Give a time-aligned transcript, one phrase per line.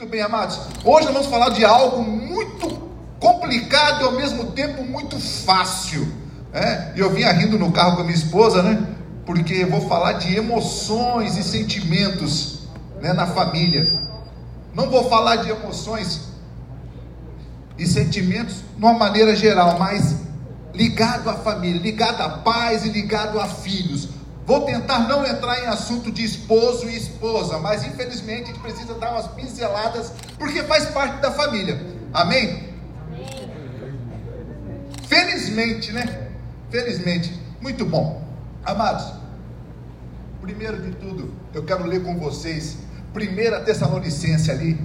[0.00, 0.58] Muito bem, amados.
[0.82, 2.70] Hoje nós vamos falar de algo muito
[3.20, 6.10] complicado e ao mesmo tempo muito fácil.
[6.54, 6.94] É?
[6.96, 8.82] E eu vinha rindo no carro com a minha esposa, né?
[9.26, 12.60] Porque eu vou falar de emoções e sentimentos
[13.02, 13.92] né, na família.
[14.74, 16.30] Não vou falar de emoções
[17.76, 20.16] e sentimentos de uma maneira geral, mas
[20.72, 24.08] ligado à família, ligado a pais e ligado a filhos.
[24.46, 28.94] Vou tentar não entrar em assunto de esposo e esposa, mas infelizmente a gente precisa
[28.94, 31.80] dar umas pinceladas, porque faz parte da família.
[32.12, 32.72] Amém?
[33.06, 33.50] Amém.
[35.06, 36.28] Felizmente, né?
[36.70, 37.40] Felizmente.
[37.60, 38.24] Muito bom.
[38.64, 39.12] Amados,
[40.40, 42.78] primeiro de tudo, eu quero ler com vocês
[43.14, 44.80] 1 Tessalonicense ali,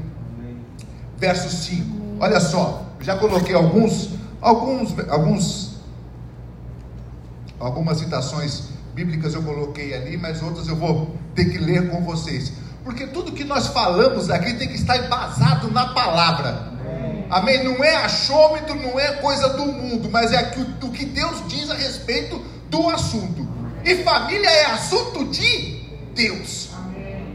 [1.18, 2.18] verso 5.
[2.20, 5.78] Olha só, já coloquei alguns, alguns, alguns,
[7.60, 12.54] algumas citações bíblicas eu coloquei ali, mas outras eu vou ter que ler com vocês.
[12.82, 16.74] Porque tudo que nós falamos aqui tem que estar embasado na palavra.
[17.30, 17.62] Amém?
[17.64, 21.74] Não é achômetro, não é coisa do mundo, mas é o que Deus diz a
[21.76, 23.46] respeito do assunto.
[23.84, 25.84] E família é assunto de
[26.16, 26.70] Deus,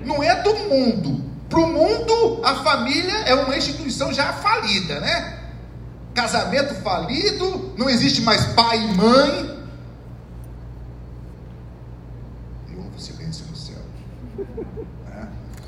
[0.05, 1.31] não é do mundo.
[1.49, 5.39] Para o mundo, a família é uma instituição já falida, né?
[6.15, 9.60] Casamento falido, não existe mais pai e mãe,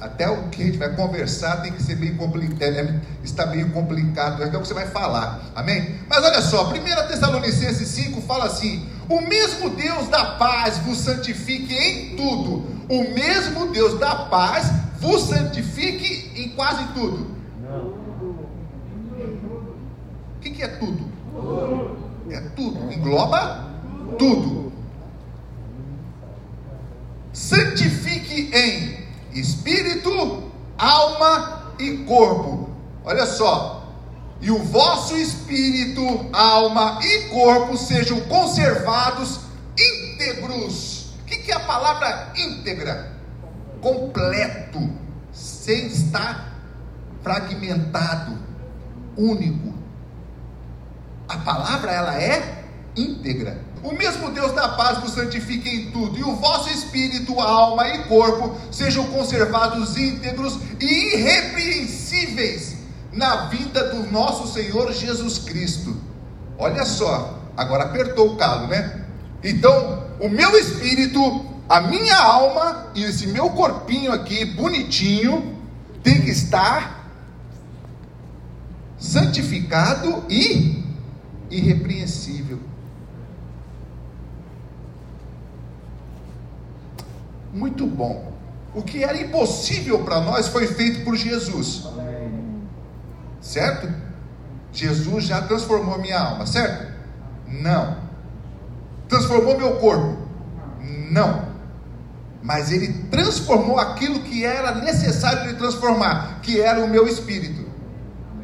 [0.03, 3.71] até o que a gente vai conversar tem que ser meio complicado, é, está meio
[3.71, 5.95] complicado, é o que você vai falar, amém?
[6.09, 6.73] Mas olha só, 1
[7.07, 13.71] Tessalonicenses 5 fala assim: o mesmo Deus da paz vos santifique em tudo, o mesmo
[13.71, 17.31] Deus da paz vos santifique em quase tudo.
[20.37, 21.13] O que, que é tudo?
[22.29, 23.69] É tudo, engloba
[24.19, 24.73] tudo.
[27.33, 28.92] Santifique em
[29.35, 32.71] espírito, alma e corpo.
[33.05, 33.83] Olha só.
[34.41, 36.03] E o vosso espírito,
[36.33, 39.41] alma e corpo sejam conservados
[39.79, 41.15] íntegros.
[41.21, 43.13] O que é a palavra íntegra?
[43.81, 44.91] Completo,
[45.33, 46.53] sem estar
[47.23, 48.37] fragmentado,
[49.17, 49.73] único.
[51.29, 52.65] A palavra ela é
[52.97, 53.72] íntegra.
[53.83, 58.05] O mesmo Deus da paz vos santifique em tudo, e o vosso espírito, alma e
[58.05, 62.77] corpo sejam conservados íntegros e irrepreensíveis
[63.13, 65.97] na vida do nosso Senhor Jesus Cristo.
[66.57, 69.05] Olha só, agora apertou o calo, né?
[69.43, 75.59] Então, o meu espírito, a minha alma e esse meu corpinho aqui, bonitinho,
[76.05, 77.03] tem que estar
[78.97, 80.85] santificado e
[81.51, 82.72] irrepreensível.
[87.53, 88.33] Muito bom.
[88.75, 91.87] O que era impossível para nós foi feito por Jesus.
[93.41, 93.93] Certo?
[94.73, 96.91] Jesus já transformou minha alma, certo?
[97.47, 97.99] Não.
[99.09, 100.17] Transformou meu corpo?
[101.11, 101.53] Não.
[102.43, 107.71] Mas ele transformou aquilo que era necessário ele transformar, que era o meu espírito.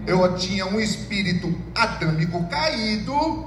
[0.06, 3.46] Eu tinha um espírito adâmico caído.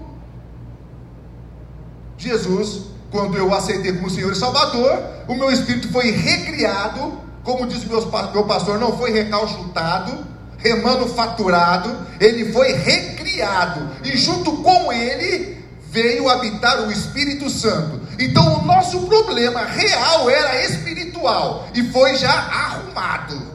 [2.17, 7.83] Jesus quando eu aceitei como Senhor e Salvador, o meu espírito foi recriado, como diz
[7.83, 8.01] meu,
[8.33, 10.25] meu pastor, não foi recalchutado,
[10.57, 17.99] remanufaturado, ele foi recriado, e junto com ele veio habitar o Espírito Santo.
[18.17, 23.51] Então o nosso problema real era espiritual e foi já arrumado.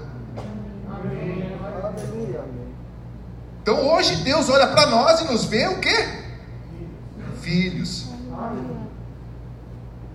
[3.62, 5.96] Então hoje Deus olha para nós e nos vê o que?
[7.40, 8.06] Filhos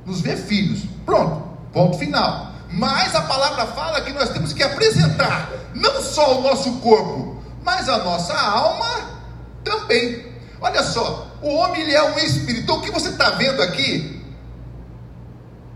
[0.05, 0.83] nos vê filhos.
[1.05, 2.51] Pronto, ponto final.
[2.69, 7.89] Mas a palavra fala que nós temos que apresentar não só o nosso corpo, mas
[7.89, 9.21] a nossa alma
[9.63, 10.31] também.
[10.59, 12.61] Olha só, o homem ele é um espírito.
[12.61, 14.21] Então, o que você está vendo aqui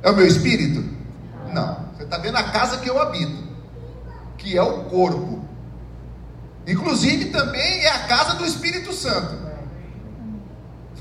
[0.02, 0.84] é o meu espírito?
[1.52, 3.44] Não, você está vendo a casa que eu habito,
[4.38, 5.44] que é o corpo.
[6.68, 9.45] Inclusive também é a casa do Espírito Santo.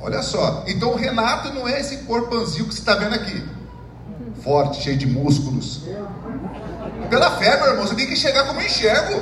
[0.00, 3.43] Olha só, então o Renato não é esse corpanzil que você está vendo aqui,
[4.43, 5.82] forte, cheio de músculos.
[7.08, 9.20] Pela fé, meu irmão, você tem que enxergar como eu enxergo.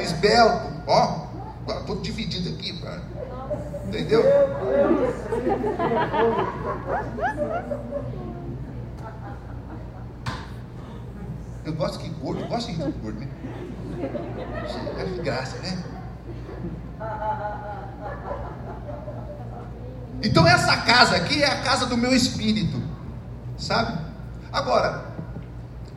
[0.00, 1.26] Esbelto, ó,
[1.86, 3.02] todo dividido aqui, cara.
[3.86, 4.22] entendeu?
[11.64, 13.28] Eu gosto que gordo, eu gosto de gordo, né?
[14.98, 15.78] É de graça, né?
[20.22, 22.80] Então essa casa aqui é a casa do meu espírito,
[23.58, 23.98] sabe?
[24.52, 25.12] Agora,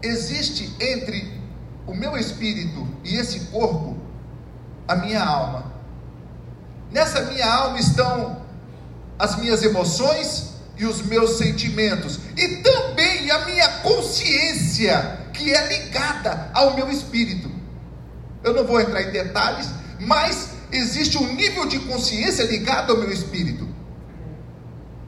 [0.02, 1.32] existe entre
[1.86, 3.98] o meu espírito e esse corpo,
[4.88, 5.72] a minha alma.
[6.92, 8.42] Nessa minha alma estão
[9.20, 16.50] as minhas emoções e os meus sentimentos, e também a minha consciência, que é ligada
[16.54, 17.50] ao meu espírito.
[18.44, 19.70] Eu não vou entrar em detalhes,
[20.00, 23.65] mas existe um nível de consciência ligado ao meu espírito.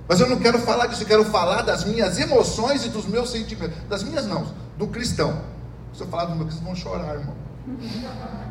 [0.07, 3.29] Mas eu não quero falar disso, eu quero falar das minhas emoções e dos meus
[3.29, 3.77] sentimentos.
[3.89, 5.41] Das minhas não, do cristão.
[5.93, 7.35] Se eu falar do meu cristão, vão chorar, irmão.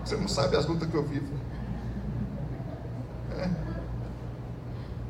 [0.04, 1.26] Você não sabe as lutas que eu vivo.
[3.38, 3.48] É.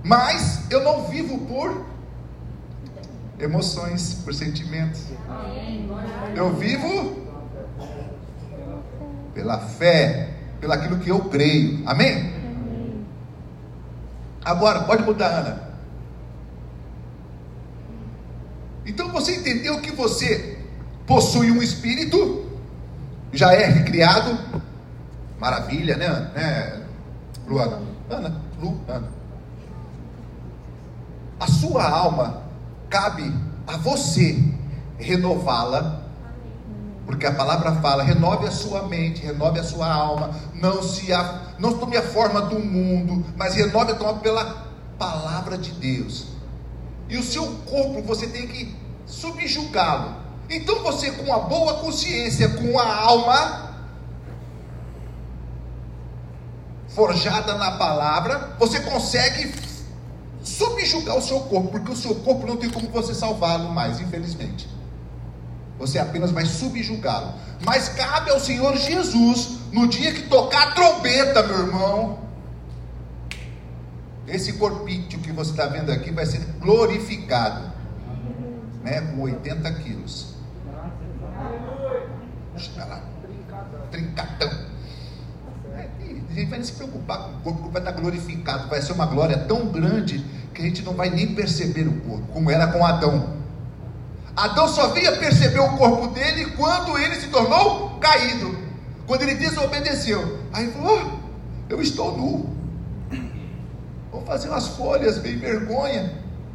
[0.05, 1.85] Mas eu não vivo por
[3.41, 5.03] emoções, por sentimentos.
[6.37, 7.27] Eu vivo
[9.35, 11.83] pela fé, pelo aquilo que eu creio.
[11.87, 12.35] Amém?
[14.45, 15.66] Agora, pode mudar, Ana.
[18.87, 20.59] Então você entendeu que você
[21.07, 22.47] possui um espírito,
[23.33, 24.39] já é recriado,
[25.39, 26.83] maravilha, né, né
[27.49, 27.81] Luana?
[28.09, 29.09] Ana, Lu, Ana.
[31.39, 32.43] A sua alma
[32.89, 33.33] cabe
[33.67, 34.43] a você
[34.99, 36.03] renová-la,
[37.05, 41.55] porque a palavra fala: renove a sua mente, renove a sua alma, não se a,
[41.59, 44.67] não tome a forma do mundo, mas renove a alma pela
[44.99, 46.36] palavra de Deus.
[47.09, 48.75] E o seu corpo você tem que
[49.07, 50.17] subjugá-lo.
[50.51, 53.67] Então você, com a boa consciência, com a alma
[56.89, 59.55] forjada na palavra, você consegue
[60.43, 64.69] subjugar o seu corpo, porque o seu corpo não tem como você salvá-lo mais, infelizmente.
[65.79, 67.35] Você apenas vai subjugá-lo.
[67.65, 72.19] Mas cabe ao Senhor Jesus, no dia que tocar a trombeta, meu irmão,
[74.27, 77.73] esse corpinho que você está vendo aqui vai ser glorificado,
[78.83, 80.35] né, com 80 quilos.
[82.77, 83.03] Lá,
[83.91, 84.51] trincatão.
[85.75, 85.89] É,
[86.31, 89.39] a gente vai se preocupar com o corpo, vai estar glorificado, vai ser uma glória
[89.39, 90.25] tão grande
[90.55, 93.37] que a gente não vai nem perceber o corpo, como era com Adão.
[94.35, 98.59] Adão só vinha perceber o corpo dele quando ele se tornou caído,
[99.07, 100.41] quando ele desobedeceu.
[100.53, 102.56] Aí falou: oh, Eu estou nu,
[104.17, 106.13] vou fazer umas folhas, bem vergonha.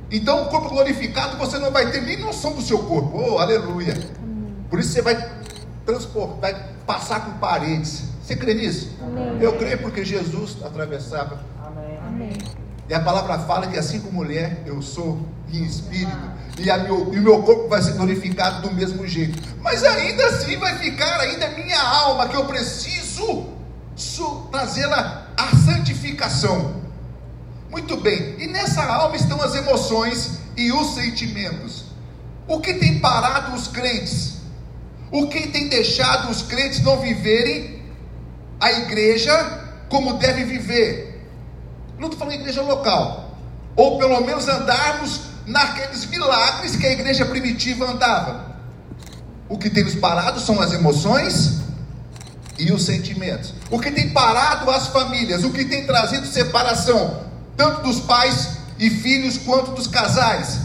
[0.09, 3.17] Então, o corpo glorificado, você não vai ter nem noção do seu corpo.
[3.17, 3.97] Oh, aleluia!
[4.69, 5.31] Por isso você vai
[5.85, 8.03] transportar, vai passar com paredes.
[8.21, 8.89] Você crê nisso?
[9.01, 9.37] Amém.
[9.41, 11.39] Eu creio porque Jesus atravessava.
[11.65, 11.97] Amém.
[12.07, 12.33] Amém.
[12.89, 15.19] E a palavra fala que assim como mulher, eu sou
[15.51, 16.31] em espírito.
[16.57, 19.41] E, meu, e o meu corpo vai ser glorificado do mesmo jeito.
[19.61, 23.47] Mas ainda assim vai ficar ainda minha alma, que eu preciso
[24.51, 26.80] trazê-la à santificação.
[27.71, 31.85] Muito bem, e nessa alma estão as emoções e os sentimentos.
[32.47, 34.39] O que tem parado os crentes?
[35.09, 37.81] O que tem deixado os crentes não viverem
[38.59, 39.33] a igreja
[39.89, 41.11] como deve viver?
[42.01, 43.37] não estou falando igreja local,
[43.75, 48.55] ou pelo menos andarmos naqueles milagres que a igreja primitiva andava.
[49.47, 51.59] O que tem nos parado são as emoções
[52.57, 53.53] e os sentimentos.
[53.69, 57.30] O que tem parado as famílias, o que tem trazido separação,
[57.61, 60.61] tanto dos pais e filhos quanto dos casais.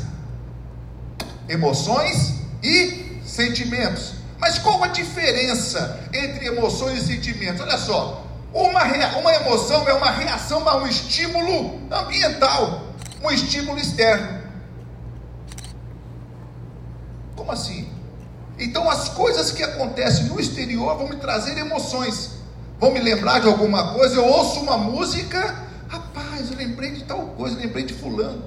[1.47, 4.15] Emoções e sentimentos.
[4.39, 7.61] Mas qual a diferença entre emoções e sentimentos?
[7.61, 8.83] Olha só, uma,
[9.19, 12.87] uma emoção é uma reação a um estímulo ambiental,
[13.23, 14.41] um estímulo externo.
[17.37, 17.91] Como assim?
[18.59, 22.31] Então as coisas que acontecem no exterior vão me trazer emoções,
[22.81, 24.17] vão me lembrar de alguma coisa.
[24.17, 28.43] Eu ouço uma música, rapaz, eu lembrei de tal coisa, lembrei de fulano.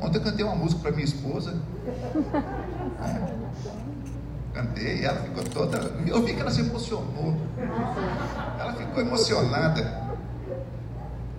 [0.00, 1.56] Ontem eu cantei uma música para minha esposa.
[3.02, 3.34] É.
[4.52, 5.78] Cantei, ela ficou toda.
[6.06, 7.36] Eu vi que ela se emocionou.
[8.58, 10.02] Ela ficou emocionada.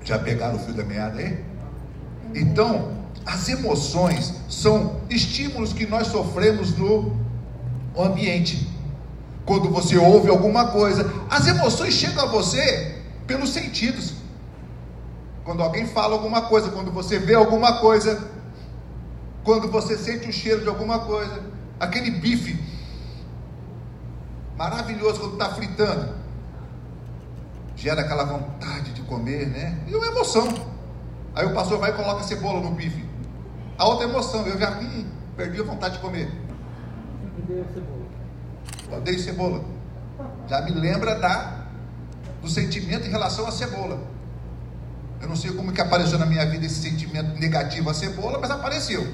[0.03, 1.43] Já pegaram o fio da meada aí?
[2.33, 2.93] Então,
[3.25, 7.15] as emoções são estímulos que nós sofremos no
[7.97, 8.69] ambiente.
[9.45, 14.24] Quando você ouve alguma coisa, as emoções chegam a você pelos sentidos.
[15.45, 18.31] Quando alguém fala alguma coisa, quando você vê alguma coisa,
[19.43, 21.43] quando você sente o cheiro de alguma coisa,
[21.79, 22.59] aquele bife
[24.57, 26.15] maravilhoso quando está fritando.
[27.75, 29.77] Gera aquela vontade de comer, né?
[29.87, 30.47] E uma emoção.
[31.35, 33.05] Aí o pastor vai e coloca cebola no bife.
[33.77, 35.05] A outra emoção, eu já hum,
[35.37, 36.31] perdi a vontade de comer.
[37.45, 38.05] Cebola.
[38.97, 39.63] Odeio cebola.
[40.47, 41.65] Já me lembra da,
[42.41, 44.14] do sentimento em relação à cebola.
[45.25, 48.51] Eu não sei como que apareceu na minha vida esse sentimento negativo à cebola, mas
[48.51, 49.11] apareceu.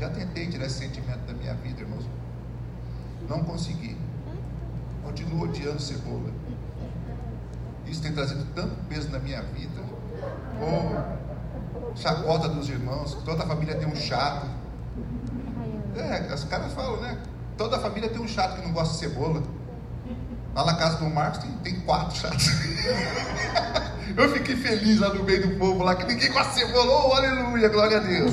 [0.00, 2.04] Já tentei tirar esse sentimento da minha vida, irmãos.
[3.28, 3.96] Não consegui.
[5.04, 6.28] Continuo odiando cebola.
[7.86, 9.80] Isso tem trazido tanto peso na minha vida.
[10.60, 13.14] Oh, chacota dos irmãos.
[13.24, 14.48] Toda família tem um chato.
[15.94, 17.16] É, os caras falam, né?
[17.56, 19.40] Toda família tem um chato que não gosta de cebola.
[20.52, 22.50] Lá na casa do Marcos tem, tem quatro chatos.
[24.16, 27.06] Eu fiquei feliz lá no meio do povo, lá que ninguém de cebola.
[27.06, 28.32] Oh, aleluia, glória a Deus.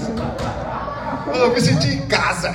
[1.33, 2.53] Eu me senti em casa.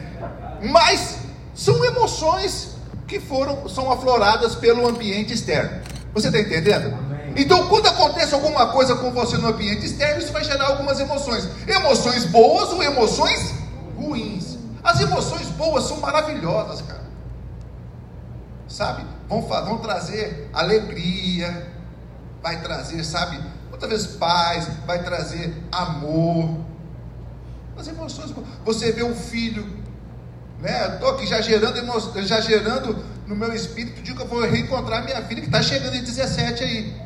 [0.62, 1.18] Mas
[1.54, 5.80] são emoções que foram, são afloradas pelo ambiente externo.
[6.14, 6.96] Você está entendendo?
[7.34, 11.48] Então, quando acontece alguma coisa com você no ambiente externo, isso vai gerar algumas emoções.
[11.66, 13.54] Emoções boas ou emoções
[13.96, 14.58] ruins.
[14.84, 17.02] As emoções boas são maravilhosas, cara.
[18.68, 19.04] Sabe?
[19.28, 21.71] Vão, vão trazer alegria,
[22.42, 23.38] vai trazer, sabe?
[23.70, 26.58] Muitas vezes paz, vai trazer amor.
[27.76, 28.34] As emoções.
[28.64, 29.66] Você vê um filho,
[30.60, 30.94] né?
[30.94, 31.80] Estou aqui já gerando,
[32.26, 35.94] já gerando no meu espírito, digo que eu vou reencontrar minha filha que está chegando
[35.94, 37.02] em 17 aí.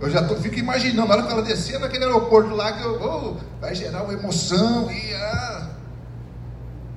[0.00, 3.02] Eu já tô, fico imaginando, na hora que ela descer naquele aeroporto lá, que eu,
[3.02, 5.14] oh, vai gerar uma emoção e.
[5.14, 5.70] Ah.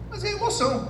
[0.10, 0.88] Mas é emoção.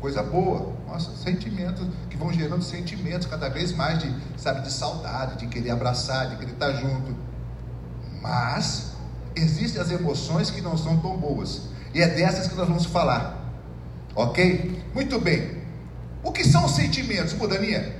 [0.00, 0.74] Coisa boa.
[0.86, 1.86] Nossa, sentimentos
[2.16, 6.36] que vão gerando sentimentos cada vez mais de, sabe, de saudade, de querer abraçar, de
[6.36, 7.14] querer estar junto.
[8.20, 8.92] Mas
[9.36, 11.62] existem as emoções que não são tão boas.
[11.94, 13.36] E é dessas que nós vamos falar.
[14.14, 14.82] Ok?
[14.94, 15.62] Muito bem.
[16.24, 17.94] O que são os sentimentos, Budaninha?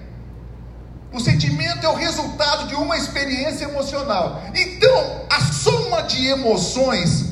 [1.12, 4.42] O sentimento é o resultado de uma experiência emocional.
[4.54, 7.25] Então, a soma de emoções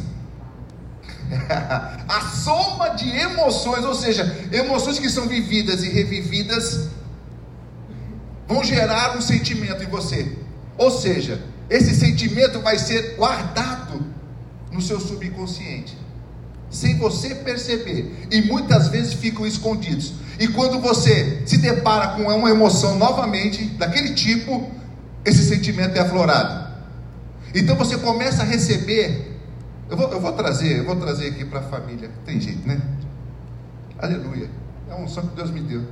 [2.09, 6.89] a soma de emoções, ou seja, emoções que são vividas e revividas,
[8.47, 10.37] vão gerar um sentimento em você.
[10.77, 14.05] Ou seja, esse sentimento vai ser guardado
[14.71, 15.97] no seu subconsciente,
[16.71, 20.15] sem você perceber, e muitas vezes ficam escondidos.
[20.39, 24.69] E quando você se depara com uma emoção novamente, daquele tipo,
[25.25, 26.65] esse sentimento é aflorado.
[27.55, 29.34] Então você começa a receber
[29.89, 32.11] eu vou, eu vou trazer, eu vou trazer aqui para a família.
[32.25, 32.81] Tem jeito, né?
[33.99, 34.51] Aleluia.
[34.89, 35.85] É um som que Deus me deu.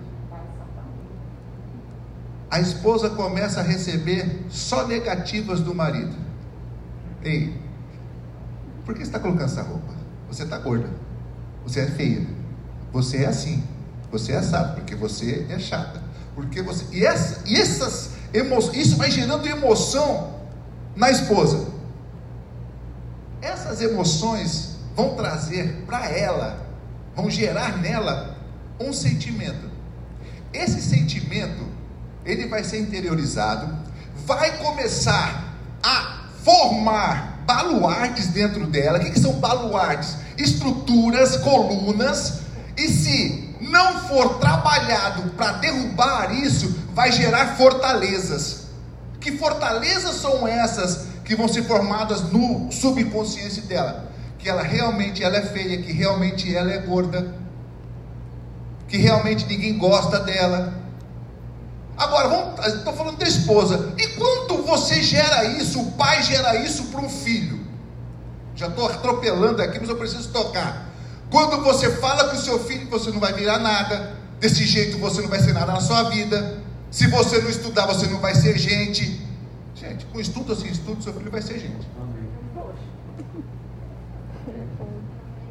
[2.51, 6.15] A esposa começa a receber só negativas do marido.
[7.23, 7.55] Ei,
[8.85, 9.95] por que você está colocando essa roupa?
[10.29, 10.91] Você está gorda.
[11.65, 12.27] Você é feia.
[12.93, 13.63] Você é assim.
[14.11, 16.03] Você é assado, porque você é chata.
[16.35, 16.85] Porque você.
[16.95, 20.41] E, essa, e essas emoções, isso vai gerando emoção
[20.95, 21.72] na esposa
[23.43, 26.65] essas emoções vão trazer para ela,
[27.15, 28.37] vão gerar nela
[28.81, 29.69] um sentimento.
[30.55, 31.67] Esse sentimento,
[32.25, 33.77] ele vai ser interiorizado,
[34.25, 38.99] vai começar a formar baluartes dentro dela.
[38.99, 40.17] O que, que são baluartes?
[40.39, 42.41] Estruturas, colunas,
[42.77, 48.63] e se não for trabalhado para derrubar isso, vai gerar fortalezas.
[49.21, 55.39] Que fortalezas são essas que vão ser formadas no subconsciente dela, que ela realmente ela
[55.39, 57.35] é feia, que realmente ela é gorda,
[58.87, 60.75] que realmente ninguém gosta dela.
[61.97, 63.95] Agora, estou falando da esposa.
[63.97, 67.61] E quando você gera isso, o pai gera isso para um filho?
[68.55, 70.87] Já estou atropelando aqui, mas eu preciso tocar.
[71.31, 74.19] Quando você fala com o seu filho, você não vai virar nada.
[74.39, 76.59] Desse jeito você não vai ser nada na sua vida.
[76.91, 79.32] Se você não estudar, você não vai ser gente.
[79.83, 81.89] Gente, com estudo sem estudo, seu filho vai ser gente.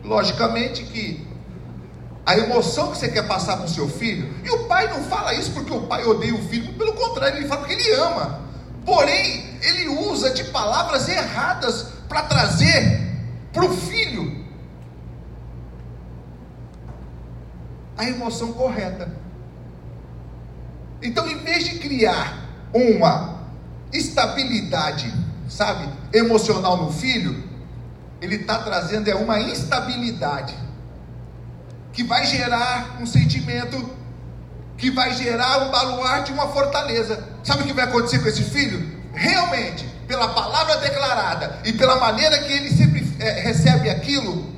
[0.05, 1.27] Logicamente que
[2.25, 5.33] a emoção que você quer passar para o seu filho, e o pai não fala
[5.33, 8.39] isso porque o pai odeia o filho, pelo contrário, ele fala porque ele ama.
[8.85, 13.01] Porém, ele usa de palavras erradas para trazer
[13.51, 14.45] para o filho
[17.97, 19.13] a emoção correta.
[21.01, 23.40] Então, em vez de criar uma
[23.93, 25.13] estabilidade,
[25.50, 27.50] sabe, emocional no filho,
[28.21, 30.55] ele está trazendo é uma instabilidade
[31.91, 33.89] que vai gerar um sentimento,
[34.77, 37.21] que vai gerar um baluarte, uma fortaleza.
[37.43, 39.01] Sabe o que vai acontecer com esse filho?
[39.13, 44.51] Realmente, pela palavra declarada e pela maneira que ele sempre é, recebe aquilo,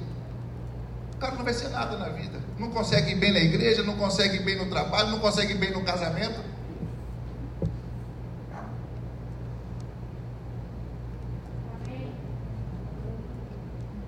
[1.13, 2.39] o cara não vai ser nada na vida.
[2.59, 5.57] Não consegue ir bem na igreja, não consegue ir bem no trabalho, não consegue ir
[5.57, 6.39] bem no casamento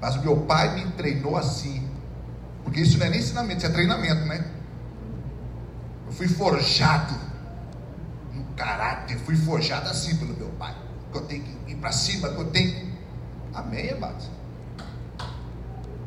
[0.01, 1.87] Mas meu pai me treinou assim.
[2.63, 4.45] Porque isso não é nem ensinamento, isso é treinamento, né?
[6.07, 7.13] Eu fui forjado
[8.33, 10.75] no caráter, fui forjado assim pelo meu pai.
[11.11, 12.93] Que eu tenho que ir para cima, que eu tenho.
[13.53, 14.29] Amém, amados?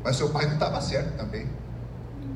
[0.04, 1.48] Mas seu pai não estava certo também.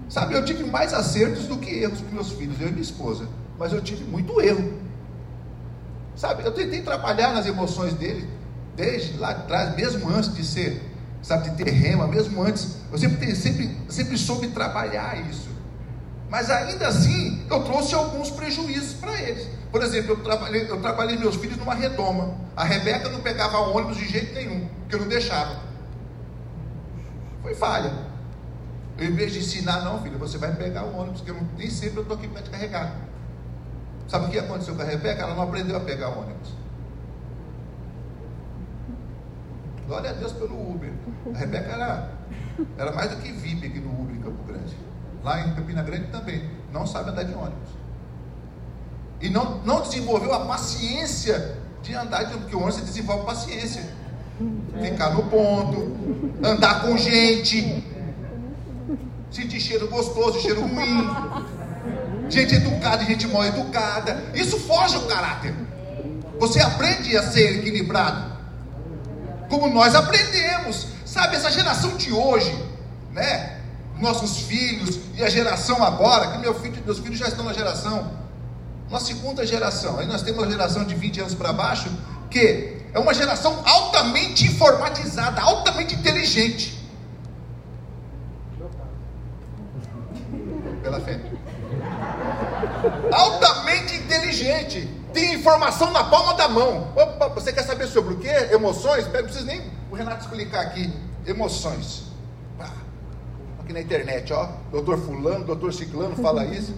[0.09, 3.27] Sabe, eu tive mais acertos do que erros com meus filhos, eu e minha esposa.
[3.59, 4.81] Mas eu tive muito erro.
[6.15, 8.29] Sabe, eu tentei trabalhar nas emoções dele,
[8.77, 10.83] desde lá atrás, mesmo antes de ser,
[11.23, 12.77] sabe, de ter rema, mesmo antes.
[12.91, 15.51] Eu sempre, sempre, sempre soube trabalhar isso.
[16.29, 19.49] Mas ainda assim, eu trouxe alguns prejuízos para eles.
[19.71, 22.35] Por exemplo, eu trabalhei, eu trabalhei meus filhos numa redoma.
[22.57, 25.61] A Rebeca não pegava ônibus de jeito nenhum, porque eu não deixava.
[27.43, 27.93] Foi falha.
[28.99, 31.69] Eu, em vez de ensinar, não, filho, você vai pegar o ônibus, porque eu nem
[31.71, 32.97] sempre eu estou aqui para te carregar.
[34.09, 35.23] Sabe o que aconteceu com a Rebeca?
[35.23, 36.62] Ela não aprendeu a pegar ônibus.
[39.93, 40.91] Glória a Deus pelo Uber.
[41.35, 42.11] A Rebeca era,
[42.79, 44.75] era mais do que VIP aqui no Uber em Campo Grande.
[45.23, 46.49] Lá em Campina Grande também.
[46.73, 47.69] Não sabe andar de ônibus.
[49.21, 53.85] E não, não desenvolveu a paciência de andar de porque o ônibus desenvolve paciência.
[54.83, 55.95] Ficar no ponto,
[56.43, 57.85] andar com gente,
[59.31, 61.07] sentir cheiro gostoso, cheiro ruim.
[62.31, 64.25] Gente educada, gente mal educada.
[64.33, 65.55] Isso foge o caráter.
[66.41, 68.32] Você aprende a ser equilibrado.
[69.53, 70.87] Como nós aprendemos.
[71.05, 72.59] Sabe, essa geração de hoje,
[73.13, 73.59] né?
[74.01, 78.13] nossos filhos e a geração agora, que meu filho, meus filhos já estão na geração,
[78.89, 79.99] uma segunda geração.
[79.99, 81.91] Aí nós temos uma geração de 20 anos para baixo,
[82.31, 86.83] que é uma geração altamente informatizada, altamente inteligente.
[90.83, 91.21] Pela fé.
[93.13, 95.02] Altamente inteligente.
[95.13, 96.93] Tem informação na palma da mão.
[96.97, 98.29] Opa, você quer saber sobre o que?
[98.29, 99.05] Emoções?
[99.05, 100.93] Não precisa nem o Renato explicar aqui.
[101.27, 102.13] Emoções
[103.63, 106.75] aqui na internet, ó, doutor fulano, doutor ciclano fala isso.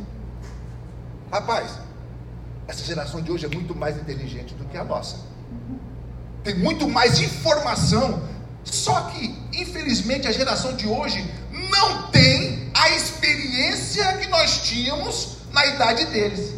[1.31, 1.79] Rapaz,
[2.69, 5.17] essa geração de hoje é muito mais inteligente do que a nossa.
[6.43, 8.23] Tem muito mais informação.
[8.63, 11.31] Só que, infelizmente, a geração de hoje
[11.71, 16.55] não tem a experiência que nós tínhamos na idade deles.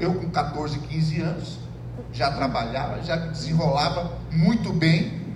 [0.00, 1.58] Eu com 14, 15 anos,
[2.12, 5.26] já trabalhava, já desenrolava muito bem.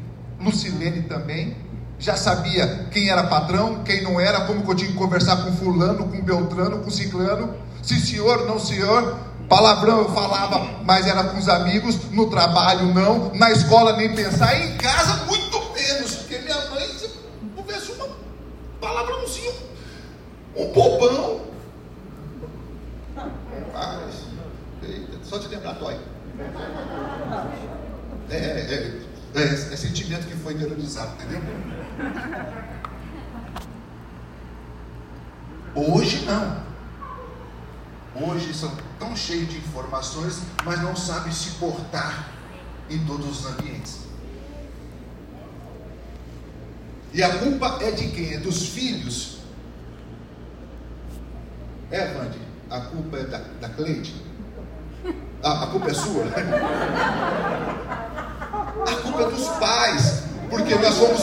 [0.40, 1.57] Lucilene também,
[1.98, 5.53] já sabia quem era patrão, quem não era, como que eu tinha que conversar com
[5.53, 11.38] fulano, com beltrano, com ciclano, se senhor, não senhor, palavrão eu falava, mas era com
[11.38, 16.70] os amigos, no trabalho não, na escola nem pensar, em casa muito menos, porque minha
[16.70, 17.09] mãe, se
[17.57, 18.09] houvesse uma
[18.81, 19.53] palavrãozinho,
[20.57, 21.42] um bobão,
[25.33, 25.96] só te lembrar, dói.
[28.29, 29.01] É, é,
[29.35, 30.27] é, é, sentimento
[30.92, 31.42] interiorizado, entendeu?
[35.74, 36.62] Hoje não.
[38.14, 42.28] Hoje são tão cheios de informações, mas não sabem se portar
[42.90, 44.00] em todos os ambientes.
[47.14, 48.35] E a culpa é de quem?
[48.35, 49.38] É dos filhos?
[51.90, 52.38] É, Vande?
[52.70, 54.14] A culpa é da, da Cleide?
[55.42, 56.24] A, a culpa é sua?
[58.83, 60.21] A culpa é dos pais,
[60.52, 61.22] porque nós fomos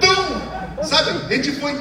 [0.00, 1.72] tão, sabe, a gente foi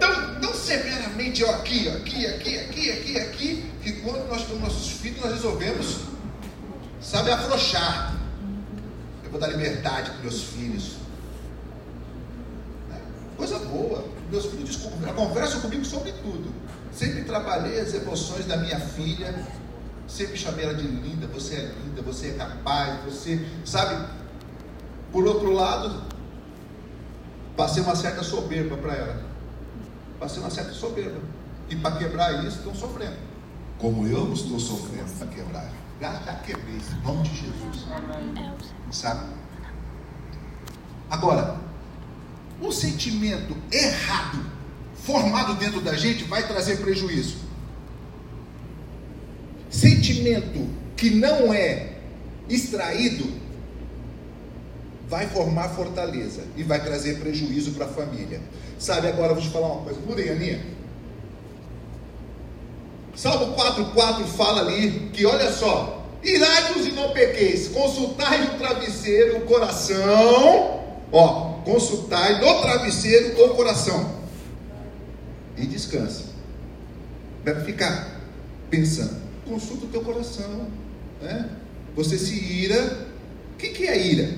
[0.00, 4.90] tão, tão severamente ó, aqui, aqui, aqui, aqui, aqui, aqui, que quando nós temos nossos
[4.90, 6.00] filhos, nós resolvemos,
[7.00, 8.16] sabe, afrouxar.
[9.22, 10.96] Eu vou dar liberdade para meus filhos.
[13.36, 14.04] Coisa boa.
[14.28, 14.76] Meus filhos
[15.14, 16.52] conversam comigo sobre tudo.
[16.92, 19.32] Sempre trabalhei as emoções da minha filha
[20.08, 24.06] Sempre chamei ela de linda, você é linda, você é capaz, você, sabe?
[25.10, 26.02] Por outro lado,
[27.56, 29.24] passei uma certa soberba para ela.
[30.18, 31.20] Passei uma certa soberba.
[31.68, 33.16] E para quebrar isso, estão sofrendo.
[33.78, 35.72] Como eu estou sofrendo para quebrar.
[36.00, 37.86] Já, já quebrei, em nome de Jesus.
[38.90, 39.26] Sabe?
[41.10, 41.56] Agora,
[42.60, 44.38] o sentimento errado
[44.94, 47.46] formado dentro da gente vai trazer prejuízo
[49.76, 51.92] sentimento que não é
[52.48, 53.26] extraído
[55.08, 58.40] vai formar fortaleza e vai trazer prejuízo para a família.
[58.78, 60.00] Sabe, agora eu vou te falar uma coisa.
[60.00, 60.60] Mudem a linha.
[63.14, 69.40] Salmo 4,4 fala ali que, olha só, irai-vos e não pequeis, consultai no travesseiro o
[69.42, 74.16] coração, ó, consultai no travesseiro o coração
[75.56, 76.24] e descansa.
[77.42, 78.20] Deve ficar
[78.68, 80.68] pensando consulta o teu coração.
[81.22, 81.48] Né?
[81.94, 83.06] Você se ira.
[83.54, 84.34] O que, que é ira?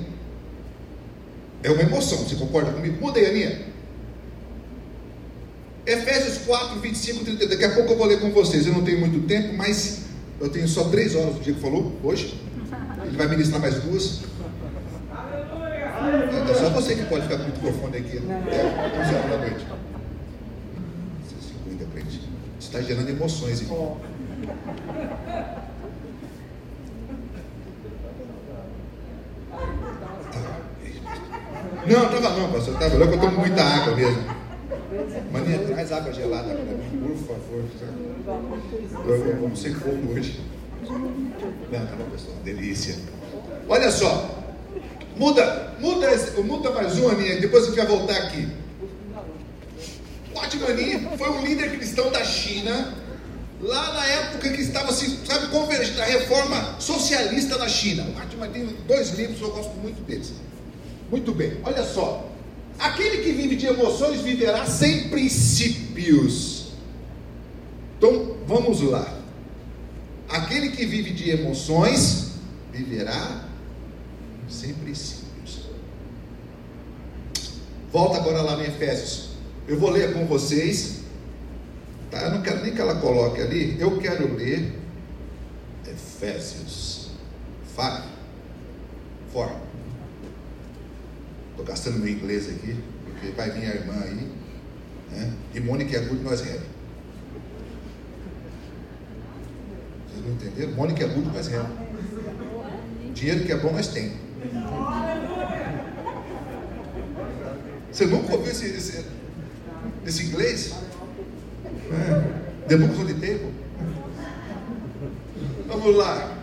[1.62, 3.00] É uma emoção, você concorda comigo?
[3.00, 3.60] Muda aí, Aninha.
[5.84, 7.46] Efésios 4, 25, 30.
[7.48, 8.66] Daqui a pouco eu vou ler com vocês.
[8.66, 10.02] Eu não tenho muito tempo, mas
[10.40, 12.38] eu tenho só três horas do dia que falou hoje.
[13.04, 14.20] Ele vai ministrar mais duas.
[16.48, 19.66] É só você que pode ficar com o microfone aqui até 11 horas da noite.
[21.24, 22.20] Você se cuida, crente.
[22.60, 23.98] Você está gerando emoções, irmão.
[31.86, 32.74] Não, estava não, pastor.
[32.74, 34.38] Não, que eu tomo muita água mesmo.
[35.32, 37.64] Maninha, traz água gelada para mim, por favor.
[39.06, 40.40] Eu como sem fogo hoje.
[40.82, 42.36] Não, tá bom, pessoal.
[42.44, 42.96] Delícia.
[43.68, 44.36] Olha só.
[45.16, 46.08] Muda, muda,
[46.42, 48.48] muda mais uma, Aninha, depois a gente vai voltar aqui.
[50.34, 52.94] O Atmani foi um líder cristão da China,
[53.60, 58.06] lá na época que estava se, sabe, convergindo a reforma socialista na China.
[58.14, 60.32] O Atmani tem dois livros, eu gosto muito deles.
[61.10, 62.28] Muito bem, olha só.
[62.78, 66.72] Aquele que vive de emoções viverá sem princípios.
[67.96, 69.18] Então, vamos lá.
[70.28, 72.32] Aquele que vive de emoções
[72.72, 73.44] viverá
[74.48, 75.68] sem princípios.
[77.90, 79.30] Volta agora lá em Efésios.
[79.66, 81.00] Eu vou ler com vocês.
[82.10, 82.22] Tá?
[82.22, 83.76] Eu não quero nem que ela coloque ali.
[83.80, 84.78] Eu quero ler
[85.86, 87.10] Efésios
[87.74, 88.02] 5.
[89.32, 89.68] 4.
[91.58, 94.30] Estou gastando meu inglês aqui, porque vai vir a irmã aí.
[95.10, 95.32] Né?
[95.52, 96.60] E Mônica é good, nós rebe.
[100.06, 100.72] Vocês não entenderam?
[100.74, 101.68] Mônica é good, nós rebe.
[103.12, 104.12] Dinheiro que é bom, nós tem.
[107.90, 109.04] Você nunca ouviu esse, esse,
[110.06, 110.76] esse inglês?
[111.64, 112.68] É.
[112.68, 113.52] The Books on?
[115.66, 116.38] Vamos lá.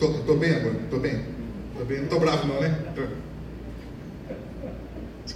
[0.00, 0.76] Estou bem, amor?
[0.76, 1.26] Estou bem?
[1.72, 1.96] Estou bem?
[1.98, 2.70] Não estou bravo não, né?
[2.94, 3.25] Tô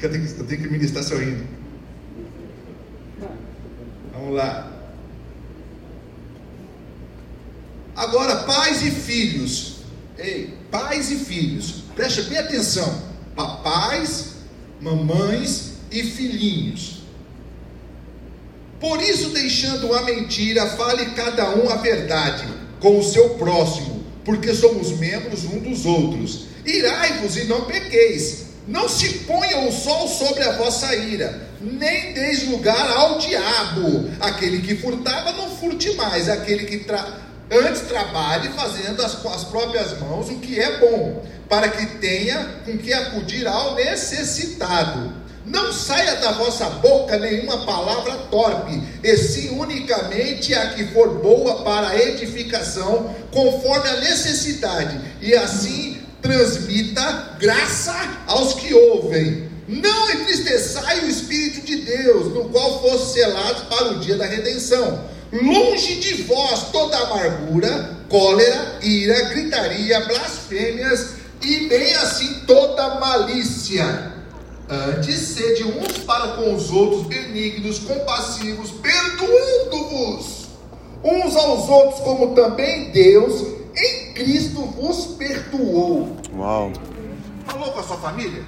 [0.01, 1.47] que eu tenho, eu tenho que ministrar sorrindo.
[4.13, 4.73] Vamos lá.
[7.95, 9.77] Agora, pais e filhos.
[10.19, 11.85] Ei, pais e filhos.
[11.95, 13.03] Preste bem atenção.
[13.37, 14.37] Papais,
[14.81, 17.03] mamães e filhinhos.
[18.81, 22.49] Por isso, deixando a mentira, fale cada um a verdade
[22.81, 26.47] com o seu próximo, porque somos membros um dos outros.
[26.65, 32.49] Irai-vos e não pequeis não se ponha o sol sobre a vossa ira, nem deis
[32.49, 34.11] lugar ao diabo.
[34.21, 36.29] Aquele que furtava, não furte mais.
[36.29, 37.05] Aquele que tra...
[37.51, 42.79] antes trabalhe fazendo as, as próprias mãos o que é bom, para que tenha com
[42.79, 45.21] que acudir ao necessitado.
[45.45, 51.65] Não saia da vossa boca nenhuma palavra torpe, e sim unicamente a que for boa
[51.65, 57.95] para a edificação, conforme a necessidade, e assim transmita graça
[58.27, 59.49] aos que ouvem.
[59.69, 65.05] Não entristeçai o Espírito de Deus, no qual fosse selados para o dia da redenção.
[65.33, 74.13] Longe de vós toda amargura, cólera, ira, gritaria, blasfêmias e bem assim toda malícia.
[74.69, 80.49] Antes sede uns para com os outros benignos, compassivos, perdoando-vos
[81.03, 83.61] uns aos outros, como também Deus
[84.21, 86.21] Cristo vos perdoou.
[86.35, 86.73] Uau.
[87.47, 88.45] Falou com a sua família?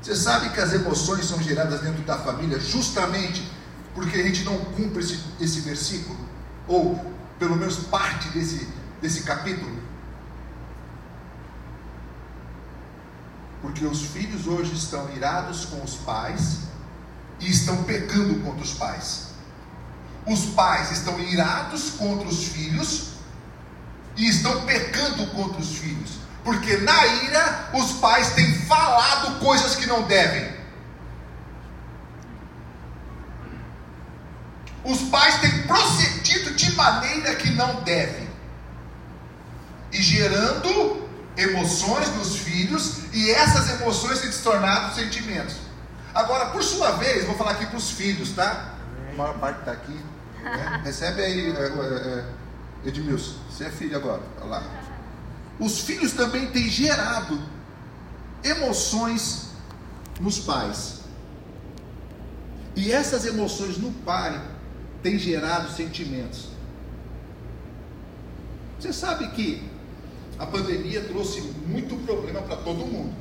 [0.00, 3.46] Você sabe que as emoções são geradas dentro da família justamente
[3.94, 6.18] porque a gente não cumpre esse, esse versículo?
[6.66, 6.98] Ou
[7.38, 8.66] pelo menos parte desse,
[9.02, 9.82] desse capítulo?
[13.60, 16.60] Porque os filhos hoje estão irados com os pais
[17.38, 19.28] e estão pecando contra os pais.
[20.26, 23.17] Os pais estão irados contra os filhos
[24.18, 29.86] e estão pecando contra os filhos, porque na ira os pais têm falado coisas que
[29.86, 30.58] não devem.
[34.84, 38.28] Os pais têm procedido de maneira que não devem,
[39.92, 45.56] e gerando emoções nos filhos, e essas emoções têm se tornado sentimentos.
[46.12, 48.74] Agora, por sua vez, vou falar aqui para os filhos, tá?
[49.12, 50.00] A maior parte está aqui.
[50.42, 50.80] Né?
[50.82, 51.54] Recebe aí.
[51.56, 52.37] É, é, é
[52.84, 54.80] Edmilson, você é filho agora, olha lá.
[55.58, 57.40] Os filhos também têm gerado
[58.44, 59.48] emoções
[60.20, 61.00] nos pais.
[62.76, 64.40] E essas emoções no pai
[65.02, 66.48] têm gerado sentimentos.
[68.78, 69.68] Você sabe que
[70.38, 73.12] a pandemia trouxe muito problema para todo mundo.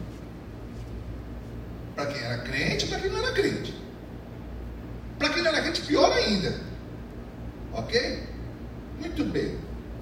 [1.95, 3.75] Para quem era crente para quem não era crente.
[5.17, 6.61] Para quem não era crente, pior ainda.
[7.73, 8.36] Ok?
[8.99, 9.57] Muito bem.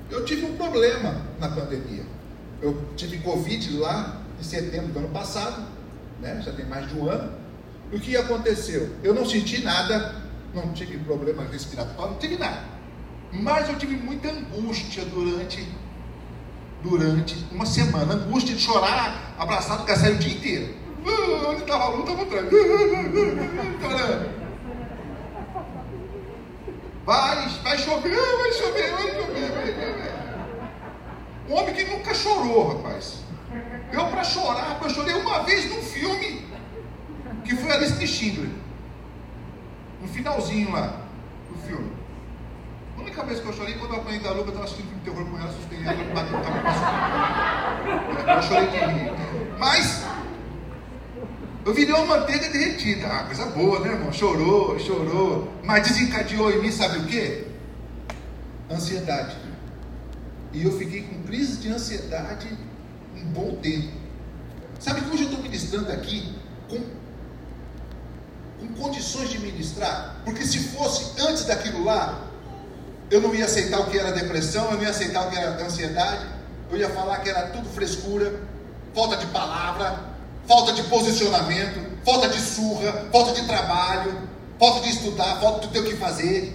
[0.10, 2.04] Eu tive um problema na pandemia.
[2.62, 5.66] Eu tive Covid lá em setembro do ano passado,
[6.22, 6.42] né?
[6.44, 7.32] já tem mais de um ano.
[7.92, 8.96] E o que aconteceu?
[9.04, 10.16] Eu não senti nada,
[10.54, 12.64] não tive problema respiratório, não tive nada.
[13.32, 15.68] Mas eu tive muita angústia durante,
[16.82, 18.14] durante uma semana.
[18.14, 20.74] Angústia de chorar, abraçado com a o dia inteiro.
[21.06, 22.50] Ah, onde estava a luta, estava.
[27.06, 30.16] Vai, vai chover, vai chover, vai chover, vai.
[31.48, 33.20] Um homem que nunca chorou, rapaz.
[33.94, 36.48] Eu para chorar, eu chorei uma vez num filme
[37.44, 38.50] que foi a lista de Schindler.
[40.02, 41.02] No finalzinho lá
[41.48, 41.92] do filme.
[42.98, 45.00] A única vez que eu chorei quando eu apanhei da Luca, eu estava assistindo filme
[45.04, 46.66] de terror com ela, assustei ela, bateu cabelo
[48.36, 49.14] Eu chorei de rir.
[49.60, 50.05] Mas
[51.66, 53.08] eu virei uma manteiga derretida.
[53.08, 54.14] Ah, coisa boa, né, irmão?
[54.14, 55.52] Chorou, chorou.
[55.64, 57.48] Mas desencadeou em mim, sabe o quê?
[58.70, 59.36] Ansiedade.
[60.54, 62.48] E eu fiquei com crise de ansiedade
[63.18, 63.92] um bom tempo.
[64.80, 66.36] Sabe que hoje eu estou ministrando aqui
[66.70, 66.80] com,
[68.60, 70.18] com condições de ministrar?
[70.24, 72.28] Porque se fosse antes daquilo lá,
[73.10, 75.64] eu não ia aceitar o que era depressão, eu não ia aceitar o que era
[75.64, 76.28] ansiedade,
[76.70, 78.40] eu ia falar que era tudo frescura,
[78.94, 80.15] falta de palavra,
[80.48, 84.30] falta de posicionamento, falta de surra, falta de trabalho,
[84.60, 86.54] falta de estudar, falta de ter o que fazer.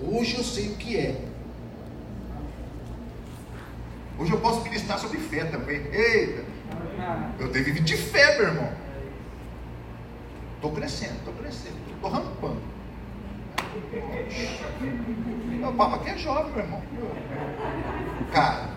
[0.00, 1.20] Hoje eu sei o que é.
[4.18, 5.80] Hoje eu posso ministrar sobre fé também.
[5.92, 6.44] Eita!
[7.38, 8.72] Eu tenho vivido de fé, meu irmão.
[10.56, 12.60] Estou crescendo, estou crescendo, estou rampando.
[15.62, 16.82] O papo aqui é jovem, meu irmão.
[18.32, 18.68] Cara.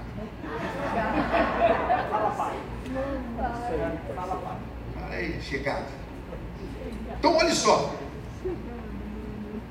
[4.93, 5.87] Para aí, chegada.
[7.17, 7.93] Então, olha só.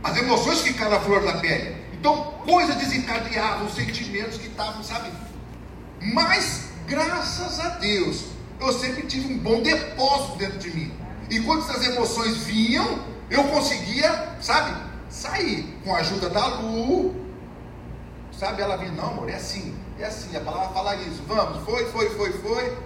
[0.03, 1.77] As emoções ficaram à flor da pele.
[1.93, 5.11] Então, coisas desencadeavam, sentimentos que estavam, sabe?
[6.01, 8.27] Mas, graças a Deus,
[8.59, 10.93] eu sempre tive um bom depósito dentro de mim.
[11.29, 14.75] E quando essas emoções vinham, eu conseguia, sabe,
[15.09, 15.79] sair.
[15.85, 17.15] Com a ajuda da Lu,
[18.33, 18.63] sabe?
[18.63, 21.23] Ela vinha, não, amor, é assim, é assim, a palavra fala isso.
[21.29, 22.79] Vamos, foi, foi, foi, foi.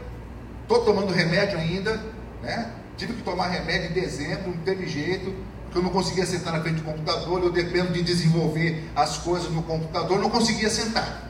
[0.65, 2.03] Estou tomando remédio ainda,
[2.43, 2.71] né?
[2.97, 6.63] Tive que tomar remédio em dezembro, não teve jeito, porque eu não conseguia sentar na
[6.63, 11.29] frente do computador, eu dependo de desenvolver as coisas no computador, não conseguia sentar,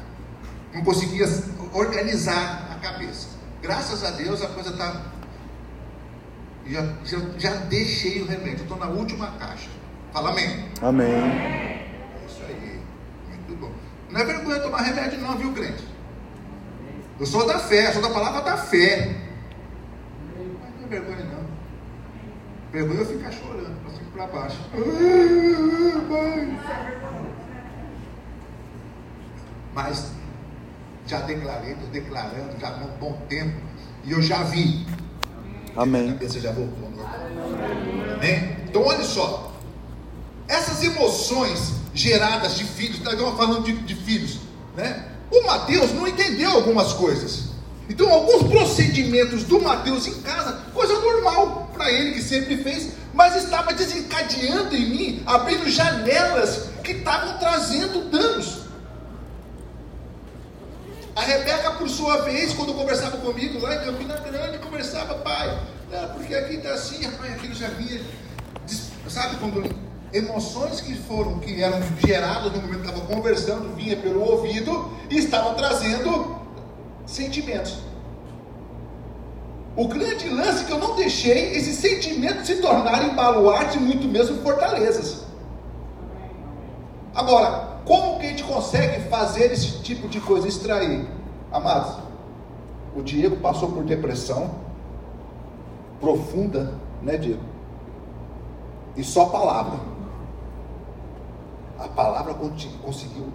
[0.72, 1.26] não conseguia
[1.72, 3.28] organizar a cabeça.
[3.60, 5.02] Graças a Deus a coisa está.
[6.66, 9.68] Já, já, já, deixei o remédio, estou na última caixa.
[10.12, 10.68] Fala amém.
[10.80, 11.06] Amém.
[11.06, 11.86] É
[12.26, 12.80] isso aí,
[13.28, 13.72] muito bom.
[14.10, 15.84] Não é vergonha tomar remédio, não, viu, crente?
[17.18, 19.23] Eu sou da fé, sou da palavra da fé
[20.94, 21.44] tem vergonha não.
[22.72, 24.58] Vergonha eu ficar chorando, para cima para baixo.
[29.74, 30.12] Mas
[31.06, 33.60] já declarei, estou declarando já há um bom tempo.
[34.04, 34.86] E eu já vi.
[35.76, 36.10] Amém.
[36.10, 36.90] A cabeça já voltou.
[38.14, 38.56] Amém?
[38.68, 39.52] Então olha só.
[40.46, 44.40] Essas emoções geradas de filhos, nós estamos falando de, de filhos,
[44.76, 45.10] né?
[45.30, 47.53] O Mateus não entendeu algumas coisas.
[47.88, 53.36] Então, alguns procedimentos do Mateus em casa, coisa normal para ele que sempre fez, mas
[53.36, 58.64] estava desencadeando em mim, abrindo janelas que estavam trazendo danos.
[61.14, 65.60] A Rebeca, por sua vez, quando conversava comigo lá em Campina Grande, conversava, pai,
[65.92, 68.00] não, porque aqui está assim, pai, aquilo já vinha,
[69.08, 69.62] sabe, quando
[70.12, 75.18] emoções que foram, que eram geradas no momento que estava conversando, vinha pelo ouvido e
[75.18, 76.43] estavam trazendo
[77.06, 77.82] sentimentos.
[79.76, 84.06] O grande lance é que eu não deixei esses sentimentos se tornarem baluartes e muito
[84.06, 85.24] mesmo fortalezas.
[87.12, 91.08] Agora, como que a gente consegue fazer esse tipo de coisa, extrair?
[91.50, 91.98] Amados,
[92.94, 94.54] o Diego passou por depressão
[96.00, 97.42] profunda, né, Diego?
[98.96, 99.80] E só palavra.
[101.78, 103.32] A palavra conseguiu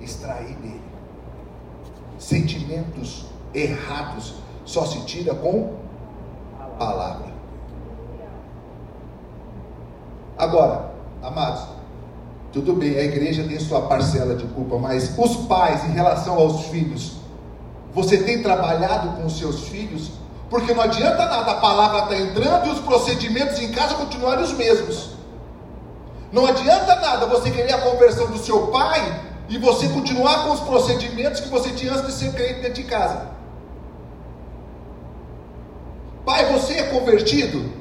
[0.00, 0.89] extrair dele
[2.20, 5.74] sentimentos errados só se tira com
[6.78, 7.30] palavra.
[10.38, 11.64] Agora, amados,
[12.52, 16.66] tudo bem, a igreja tem sua parcela de culpa, mas os pais em relação aos
[16.66, 17.16] filhos,
[17.92, 20.12] você tem trabalhado com os seus filhos?
[20.48, 24.52] Porque não adianta nada, a palavra está entrando e os procedimentos em casa continuarem os
[24.52, 25.10] mesmos.
[26.32, 30.60] Não adianta nada você querer a conversão do seu pai e você continuar com os
[30.60, 33.28] procedimentos que você tinha antes de ser crente dentro de casa.
[36.24, 37.80] Pai, você é convertido?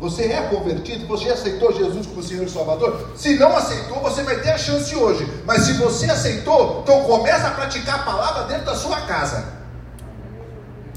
[0.00, 1.06] Você é convertido?
[1.06, 3.12] Você aceitou Jesus como Senhor e Salvador?
[3.14, 5.24] Se não aceitou, você vai ter a chance hoje.
[5.46, 9.60] Mas se você aceitou, então começa a praticar a palavra dentro da sua casa.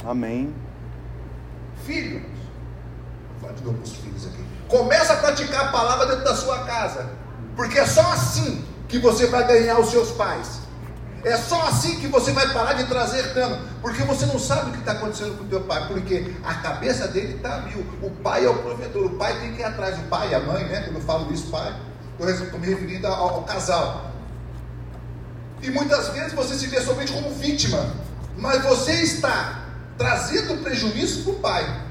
[0.03, 0.55] Amém.
[1.85, 4.43] Filhos, vou falar de novo para os filhos aqui.
[4.69, 7.22] Começa a praticar a palavra dentro da sua casa.
[7.55, 10.63] Porque é só assim que você vai ganhar os seus pais.
[11.23, 14.73] É só assim que você vai parar de trazer dano, porque você não sabe o
[14.73, 17.85] que está acontecendo com o teu pai, porque a cabeça dele está mil.
[18.01, 20.41] O pai é o provedor, o pai tem que ir atrás, o pai e a
[20.41, 20.81] mãe, né?
[20.81, 21.73] Quando eu falo isso, pai,
[22.19, 24.11] estou me referindo ao, ao casal.
[25.61, 27.89] E muitas vezes você se vê somente como vítima,
[28.37, 29.63] mas você está
[29.97, 31.81] trazendo prejuízo para o pai,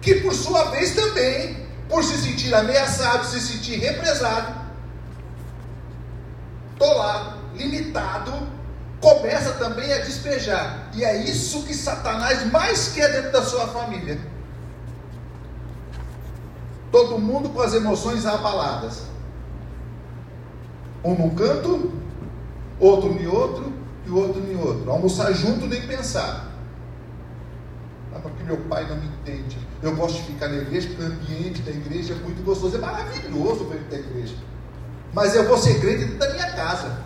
[0.00, 4.54] que por sua vez também, por se sentir ameaçado, se sentir represado,
[6.78, 8.32] tolado, limitado,
[9.00, 10.88] começa também a despejar.
[10.94, 14.18] E é isso que Satanás mais quer dentro da sua família.
[16.90, 19.02] Todo mundo com as emoções abaladas.
[21.04, 21.92] Um num canto,
[22.80, 23.72] outro em outro
[24.06, 24.90] e outro em outro.
[24.90, 26.53] Almoçar junto nem pensar.
[28.44, 29.56] Meu pai não me entende.
[29.82, 32.76] Eu gosto de ficar na igreja, porque o ambiente da igreja é muito gostoso.
[32.76, 34.34] É maravilhoso ver da igreja.
[35.12, 36.98] Mas eu vou ser crente dentro da minha casa.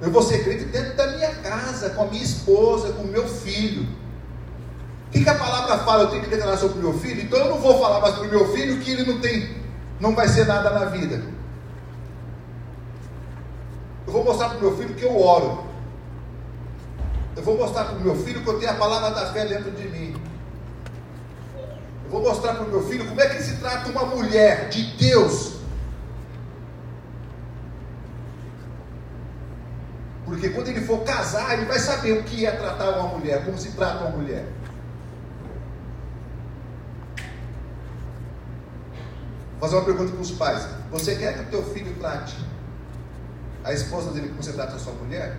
[0.00, 3.26] Eu vou ser crente dentro da minha casa, com a minha esposa, com o meu
[3.26, 3.86] filho.
[5.08, 6.04] O que, que a palavra fala?
[6.04, 7.22] Eu tenho que declarar sobre o meu filho?
[7.22, 9.56] Então eu não vou falar mais para o meu filho que ele não tem,
[10.00, 11.22] não vai ser nada na vida.
[14.06, 15.65] Eu vou mostrar para o meu filho que eu oro.
[17.36, 19.70] Eu vou mostrar para o meu filho que eu tenho a palavra da fé dentro
[19.70, 20.16] de mim.
[22.04, 24.82] Eu vou mostrar para o meu filho como é que se trata uma mulher de
[24.96, 25.56] Deus
[30.26, 33.56] Porque quando ele for casar, ele vai saber o que é tratar uma mulher, como
[33.56, 34.44] se trata uma mulher.
[39.52, 40.66] Vou fazer uma pergunta para os pais.
[40.90, 42.36] Você quer que o teu filho trate
[43.62, 45.38] a esposa dele como você trata a sua mulher?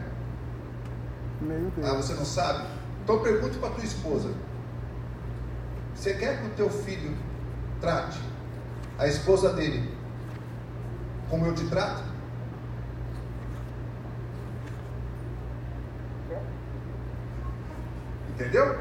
[1.41, 1.87] Meu Deus.
[1.87, 2.67] Ah, você não sabe?
[3.03, 4.33] Então pergunte para tua esposa.
[5.95, 7.15] Você quer que o teu filho
[7.79, 8.19] trate
[8.97, 9.95] a esposa dele
[11.29, 12.03] como eu te trato?
[18.29, 18.77] Entendeu?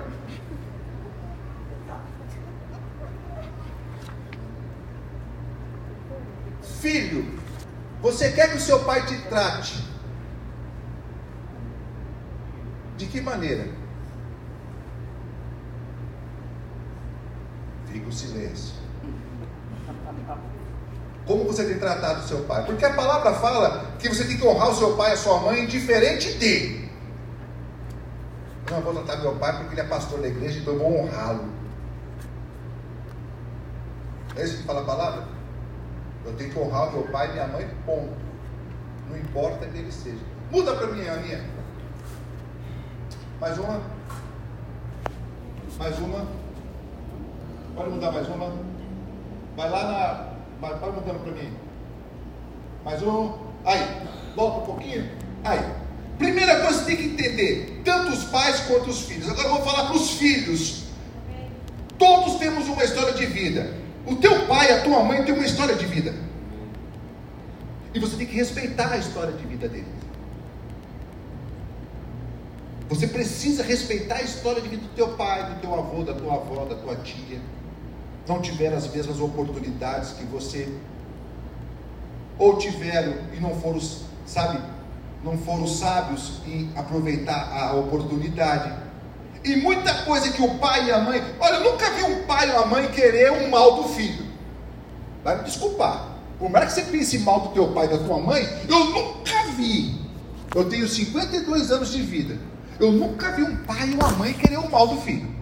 [6.62, 7.38] Filho,
[8.02, 9.95] você quer que o seu pai te trate?
[12.96, 13.68] De que maneira?
[17.86, 18.74] Fica o silêncio.
[21.26, 22.64] Como você tem tratado o seu pai?
[22.64, 25.40] Porque a palavra fala que você tem que honrar o seu pai e a sua
[25.40, 26.86] mãe diferente de.
[28.70, 31.00] Não, eu vou tratar meu pai porque ele é pastor da igreja, então eu vou
[31.00, 31.44] honrá-lo.
[34.36, 35.24] É isso que fala a palavra?
[36.24, 38.12] Eu tenho que honrar o meu pai e minha mãe, ponto.
[39.08, 40.18] Não importa quem ele seja.
[40.50, 41.55] Muda para mim, Aninha.
[43.40, 43.82] Mais uma.
[45.78, 46.26] Mais uma.
[47.74, 48.52] Pode mudar mais uma.
[49.54, 50.68] Vai lá na.
[50.68, 51.52] Vai, mudando para mim.
[52.82, 53.32] Mais um.
[53.64, 53.80] Aí.
[54.34, 55.10] Volta um pouquinho.
[55.44, 55.60] Aí.
[56.16, 59.28] Primeira coisa que tem que entender, tanto os pais quanto os filhos.
[59.28, 60.84] Agora eu vou falar para os filhos.
[61.98, 63.74] Todos temos uma história de vida.
[64.06, 66.14] O teu pai, a tua mãe tem uma história de vida.
[67.92, 70.05] E você tem que respeitar a história de vida deles.
[72.88, 76.34] Você precisa respeitar a história de vida do teu pai, do teu avô, da tua
[76.34, 77.40] avó, da tua tia.
[78.28, 80.68] Não tiveram as mesmas oportunidades que você,
[82.38, 83.80] ou tiveram e não foram,
[84.24, 84.60] sabe,
[85.24, 88.72] não foram sábios em aproveitar a oportunidade.
[89.44, 91.22] E muita coisa que o pai e a mãe.
[91.40, 94.26] Olha, eu nunca vi um pai ou a mãe querer um mal do filho.
[95.24, 96.08] Vai me desculpar.
[96.38, 99.44] Por mais que você pense mal do teu pai e da tua mãe, eu nunca
[99.56, 100.00] vi.
[100.54, 102.38] Eu tenho 52 anos de vida.
[102.78, 105.34] Eu nunca vi um pai ou uma mãe querer o mal do filho.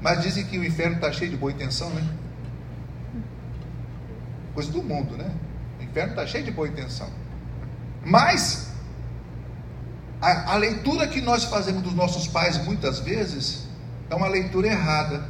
[0.00, 2.06] Mas dizem que o inferno está cheio de boa intenção, né?
[4.54, 5.34] Coisa do mundo, né?
[5.94, 7.08] inferno está cheio de boa intenção.
[8.04, 8.72] Mas,
[10.20, 13.68] a, a leitura que nós fazemos dos nossos pais muitas vezes
[14.10, 15.24] é uma leitura errada.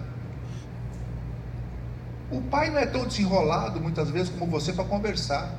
[2.30, 5.52] O pai não é tão desenrolado muitas vezes como você para conversar,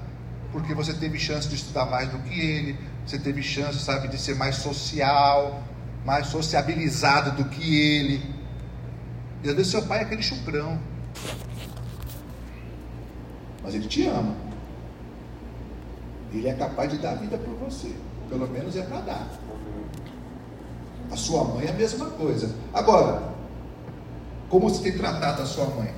[0.55, 4.17] porque você teve chance de estudar mais do que ele, você teve chance, sabe, de
[4.17, 5.61] ser mais social,
[6.05, 8.23] mais sociabilizado do que ele.
[9.43, 10.79] E às vezes seu pai é aquele chucrão,
[13.61, 14.33] mas ele te ama.
[16.31, 17.93] Ele é capaz de dar vida por você.
[18.29, 19.27] Pelo menos é para dar.
[21.11, 22.55] A sua mãe é a mesma coisa.
[22.73, 23.33] Agora,
[24.47, 25.93] como você tem tratado a sua mãe?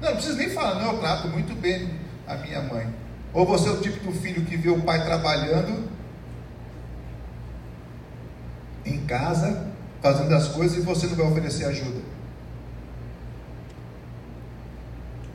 [0.00, 1.90] Não, não precisa nem falar, não, eu trato muito bem
[2.26, 2.97] a minha mãe.
[3.32, 5.88] Ou você é o tipo do filho que vê o pai trabalhando
[8.84, 9.70] em casa,
[10.00, 12.00] fazendo as coisas e você não vai oferecer ajuda.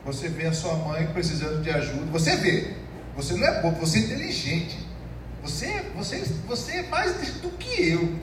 [0.04, 2.04] Você vê a sua mãe precisando de ajuda.
[2.12, 2.74] Você vê.
[3.16, 4.78] Você não é bobo, você é inteligente.
[5.42, 8.18] Você, você, você é mais do que eu.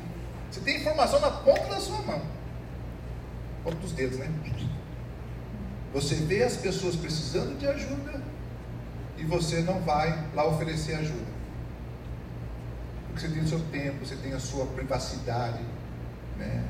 [0.51, 2.21] Você tem informação na ponta da sua mão.
[3.63, 4.27] Ponta dos dedos, né?
[5.93, 8.21] Você vê as pessoas precisando de ajuda
[9.21, 11.31] e você não vai lá oferecer ajuda.
[13.07, 15.63] Porque você tem o seu tempo, você tem a sua privacidade,
[16.37, 16.63] né?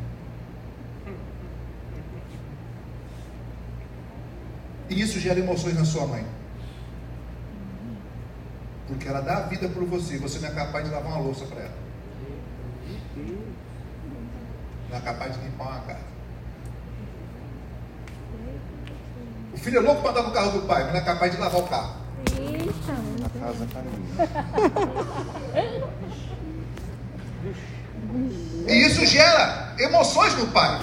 [4.89, 6.25] E isso gera emoções na sua mãe.
[8.87, 11.45] Porque ela dá a vida por você, você não é capaz de lavar uma louça
[11.45, 11.77] para ela.
[14.89, 16.11] Não é capaz de limpar uma casa.
[19.53, 21.37] O filho é louco para andar no carro do pai, mas não é capaz de
[21.37, 22.00] lavar o carro.
[22.89, 23.91] A casa caiu.
[28.67, 30.79] E isso gera emoções no pai.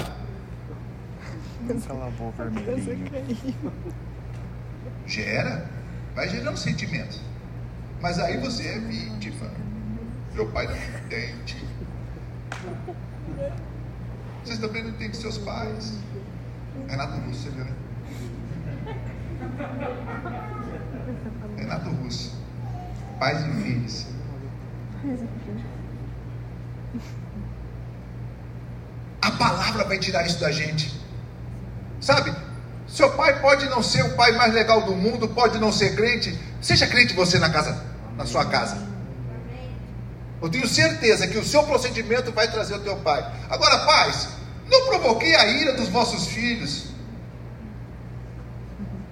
[1.68, 3.72] Ela lavou vermelhinho.
[5.06, 5.68] Gera,
[6.14, 7.20] vai gerando sentimentos.
[8.00, 9.50] Mas aí você é vítima.
[10.34, 11.56] Meu pai não entende.
[14.44, 15.98] Vocês também não entendem seus pais.
[16.88, 17.72] Renato Russo, né?
[21.68, 22.32] Renato Russo.
[23.18, 24.06] Pais e filhos.
[29.20, 30.98] A palavra vai tirar isso da gente.
[32.00, 32.34] Sabe?
[32.86, 36.38] Seu pai pode não ser o pai mais legal do mundo, pode não ser crente.
[36.62, 37.84] Seja crente você na casa,
[38.16, 38.88] na sua casa.
[40.40, 43.20] Eu tenho certeza que o seu procedimento vai trazer o teu pai.
[43.50, 44.28] Agora, pais,
[44.70, 46.87] não provoquei a ira dos vossos filhos.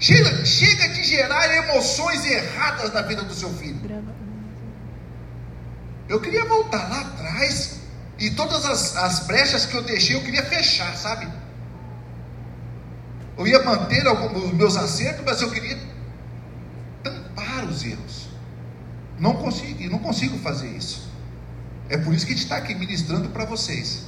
[0.07, 3.81] Chega, chega de gerar emoções erradas na vida do seu filho.
[6.09, 7.81] Eu queria voltar lá atrás
[8.17, 11.27] e todas as, as brechas que eu deixei, eu queria fechar, sabe?
[13.37, 15.77] Eu ia manter alguns os meus acertos, mas eu queria
[17.03, 18.29] tampar os erros.
[19.19, 21.11] Não consigo, não consigo fazer isso.
[21.89, 24.05] É por isso que a gente está aqui ministrando para vocês.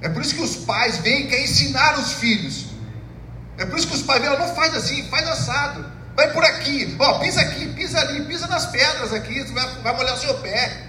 [0.00, 2.71] É por isso que os pais vêm e querem ensinar os filhos.
[3.58, 5.84] É por isso que os pais vêm, não faz assim, faz assado.
[6.14, 9.96] Vai por aqui, ó, pisa aqui, pisa ali, pisa nas pedras aqui, você vai, vai
[9.96, 10.88] molhar o seu pé.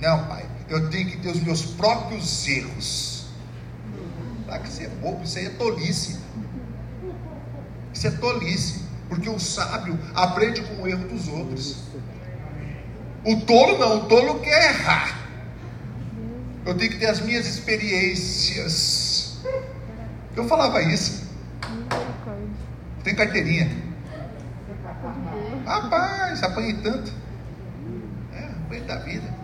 [0.00, 3.26] Não, pai, eu tenho que ter os meus próprios erros.
[4.48, 6.18] Ah, que isso é bobo, isso aí é tolice.
[7.92, 11.76] Isso é tolice, porque o sábio aprende com o erro dos outros.
[13.24, 15.18] O tolo não, o tolo quer errar.
[16.64, 19.38] Eu tenho que ter as minhas experiências.
[20.36, 21.24] Eu falava isso.
[23.04, 23.70] Tem carteirinha.
[25.66, 27.12] Rapaz, apanhei tanto.
[28.34, 29.34] É, apanhei da vida.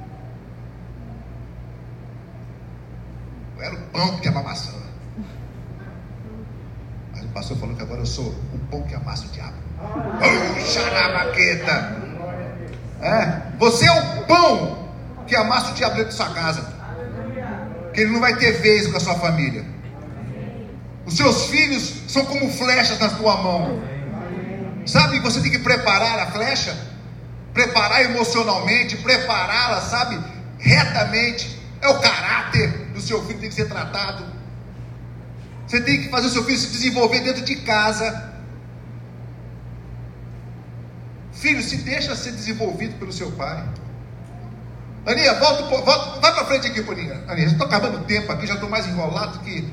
[3.57, 4.49] Eu era o pão que amava.
[7.13, 9.57] Mas o pastor falou que agora eu sou o pão que amassa o diabo.
[9.81, 12.11] Oh, xarabaqueta!
[13.01, 14.89] É, você é o pão
[15.27, 16.63] que amassa o diabo dentro de sua casa.
[17.93, 19.65] Que ele não vai ter vez com a sua família.
[21.07, 23.83] Os seus filhos são como flechas na tua mão.
[24.87, 26.77] Sabe, você tem que preparar a flecha,
[27.53, 30.19] preparar emocionalmente, prepará-la, sabe,
[30.59, 31.59] retamente.
[31.81, 34.25] É o caráter do seu filho que tem que ser tratado.
[35.67, 38.31] Você tem que fazer o seu filho se desenvolver dentro de casa.
[41.33, 43.65] Filho, se deixa ser desenvolvido pelo seu pai.
[45.07, 47.25] Aninha, volta, volta vai para frente aqui, Aninha.
[47.27, 49.67] Aninha, estou acabando o tempo aqui, já estou mais enrolado que.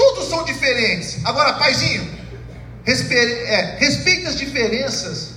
[0.00, 1.20] Todos são diferentes.
[1.26, 2.10] Agora, paizinho,
[2.84, 3.14] respe...
[3.14, 5.34] é, respeite as diferenças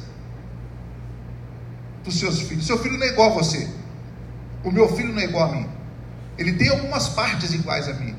[2.01, 2.66] dos seus filhos.
[2.66, 3.70] Seu filho não é igual a você.
[4.64, 5.70] O meu filho não é igual a mim.
[6.38, 8.16] Ele tem algumas partes iguais a mim.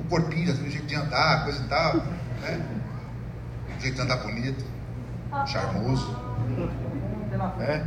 [0.00, 1.98] O corpinho, o jeito de andar, coisa e tal.
[2.40, 2.60] Né?
[3.78, 4.64] O jeito de andar bonito,
[5.46, 6.10] charmoso.
[7.56, 7.86] Né?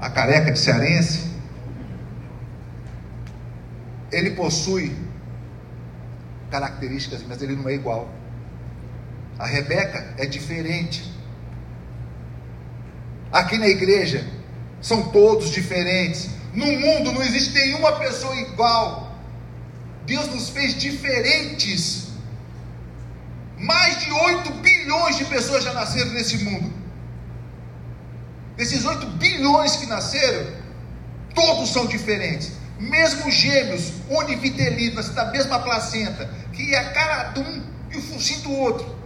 [0.00, 1.28] A careca de cearense.
[4.12, 5.05] Ele possui
[6.50, 8.08] características, mas ele não é igual.
[9.38, 11.12] A Rebeca é diferente.
[13.32, 14.26] Aqui na igreja
[14.80, 16.30] são todos diferentes.
[16.54, 19.14] No mundo não existe nenhuma pessoa igual.
[20.06, 22.06] Deus nos fez diferentes.
[23.58, 26.72] Mais de 8 bilhões de pessoas já nasceram nesse mundo.
[28.56, 30.50] Desses 8 bilhões que nasceram,
[31.34, 32.52] todos são diferentes.
[32.78, 38.40] Mesmo gêmeos, univitelinos, da mesma placenta, que é a cara de um e o focinho
[38.40, 38.96] do outro,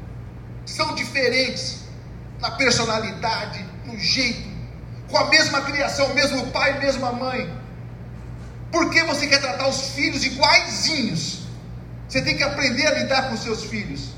[0.67, 1.81] são diferentes
[2.41, 4.49] na personalidade, no jeito,
[5.09, 7.53] com a mesma criação, mesmo pai, mesma mãe.
[8.73, 11.41] Por que você quer tratar os filhos iguaizinhos?
[12.09, 14.11] Você tem que aprender a lidar com seus filhos.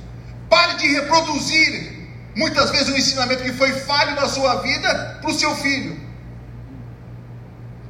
[0.49, 5.35] Pare de reproduzir muitas vezes um ensinamento que foi falho na sua vida para o
[5.35, 6.01] seu filho.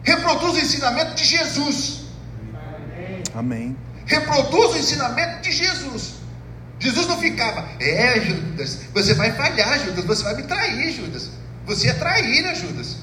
[0.02, 2.04] Reproduza o ensinamento de Jesus.
[3.34, 3.76] Amém.
[4.06, 6.14] Reproduza o ensinamento de Jesus.
[6.78, 11.30] Jesus não ficava, é Judas, você vai falhar, Judas, você vai me trair, Judas.
[11.64, 12.96] Você é traíra, Judas.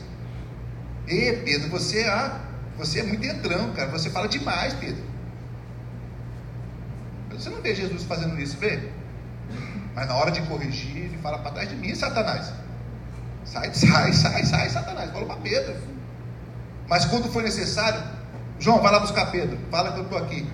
[1.07, 2.41] E Pedro, você, ah,
[2.77, 3.89] você é muito entrão, cara.
[3.91, 5.01] Você fala demais, Pedro.
[7.31, 8.79] Você não vê Jesus fazendo isso, vê?
[9.95, 12.51] Mas na hora de corrigir, ele fala para trás de mim, Satanás.
[13.45, 15.09] Sai, sai, sai, sai, Satanás.
[15.11, 15.75] Fala para Pedro.
[16.89, 18.03] Mas quando for necessário,
[18.59, 19.57] João, vai lá buscar Pedro.
[19.69, 20.49] Fala que eu estou aqui.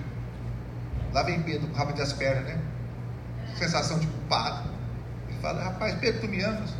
[1.12, 2.60] Lá vem Pedro com o rabo das pernas, né?
[3.56, 4.68] Sensação de culpado.
[5.28, 6.74] Ele fala, rapaz, Pedro, tu me amas?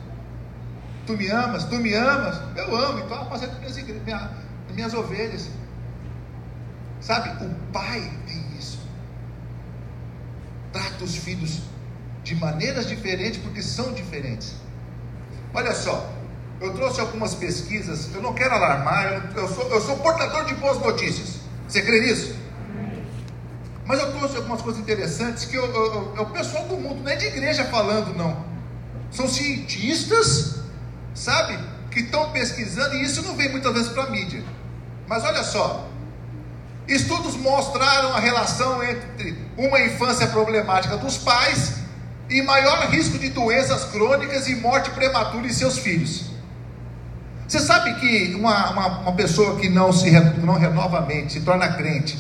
[1.07, 1.64] Tu me amas?
[1.64, 2.40] Tu me amas?
[2.54, 4.30] Eu amo, então apacenta minhas, minha,
[4.74, 5.48] minhas ovelhas.
[7.00, 8.78] Sabe, o pai tem isso.
[10.72, 11.62] Trata os filhos
[12.22, 14.54] de maneiras diferentes porque são diferentes.
[15.54, 16.12] Olha só,
[16.61, 20.54] eu trouxe algumas pesquisas, eu não quero alarmar, eu, eu, sou, eu sou portador de
[20.54, 21.36] boas notícias.
[21.68, 22.34] Você crê nisso?
[23.84, 27.26] Mas eu trouxe algumas coisas interessantes que é o pessoal do mundo, não é de
[27.26, 28.44] igreja falando, não.
[29.11, 30.57] São cientistas,
[31.14, 31.59] sabe,
[31.90, 34.42] que estão pesquisando, e isso não vem muitas vezes para a mídia.
[35.07, 35.88] Mas olha só,
[36.88, 41.74] estudos mostraram a relação entre uma infância problemática dos pais
[42.28, 46.36] e maior risco de doenças crônicas e morte prematura em seus filhos.
[47.49, 51.40] Você sabe que uma, uma, uma pessoa que não se não renova a mente, se
[51.40, 52.18] torna crente,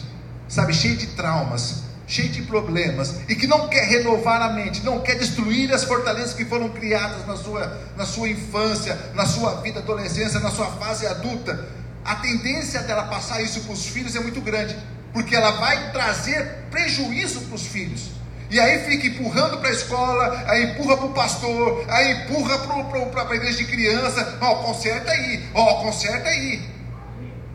[0.48, 5.00] sabe, cheio de traumas, cheio de problemas, e que não quer renovar a mente, não
[5.00, 9.80] quer destruir as fortalezas que foram criadas na sua, na sua infância, na sua vida,
[9.80, 11.66] adolescência, na sua fase adulta,
[12.04, 14.76] a tendência dela passar isso para os filhos é muito grande,
[15.12, 18.10] porque ela vai trazer prejuízo para os filhos.
[18.48, 23.28] E aí fica empurrando para a escola, aí empurra para o pastor, aí empurra para
[23.28, 26.62] a igreja de criança, ó, oh, conserta aí, ó, oh, conserta aí.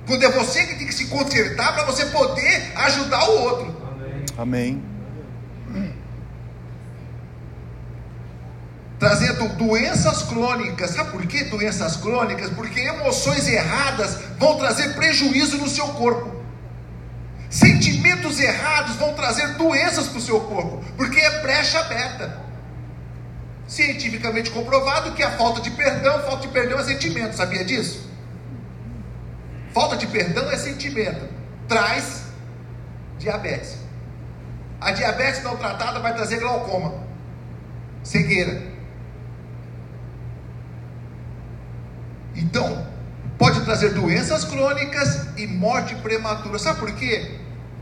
[0.05, 3.81] Quando é você que tem que se consertar para você poder ajudar o outro.
[4.37, 4.83] Amém.
[8.99, 10.91] Trazendo doenças crônicas.
[10.91, 12.49] Sabe por que doenças crônicas?
[12.51, 16.40] Porque emoções erradas vão trazer prejuízo no seu corpo.
[17.51, 22.39] Sentimentos errados vão trazer doenças para o seu corpo, porque é brecha aberta.
[23.67, 28.09] Cientificamente comprovado que a falta de perdão, falta de perdão é sentimento, sabia disso?
[29.73, 31.27] Falta de perdão é sentimento,
[31.67, 32.23] traz
[33.19, 33.79] diabetes.
[34.79, 37.03] A diabetes não tratada vai trazer glaucoma,
[38.01, 38.61] cegueira.
[42.33, 42.87] Então,
[43.37, 46.57] pode trazer doenças crônicas e morte prematura.
[46.57, 47.40] Sabe por quê?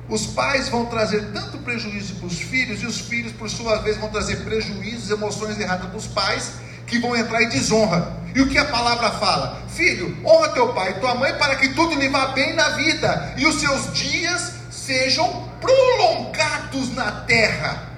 [0.10, 3.98] Os pais vão trazer tanto prejuízo para os filhos, e os filhos, por sua vez,
[3.98, 6.54] vão trazer prejuízos, emoções erradas para os pais,
[6.88, 8.18] que vão entrar em desonra.
[8.34, 9.62] E o que a palavra fala?
[9.70, 13.36] Filho, honra teu pai e tua mãe para que tudo lhe vá bem na vida
[13.38, 17.90] e os seus dias sejam prolongados na terra.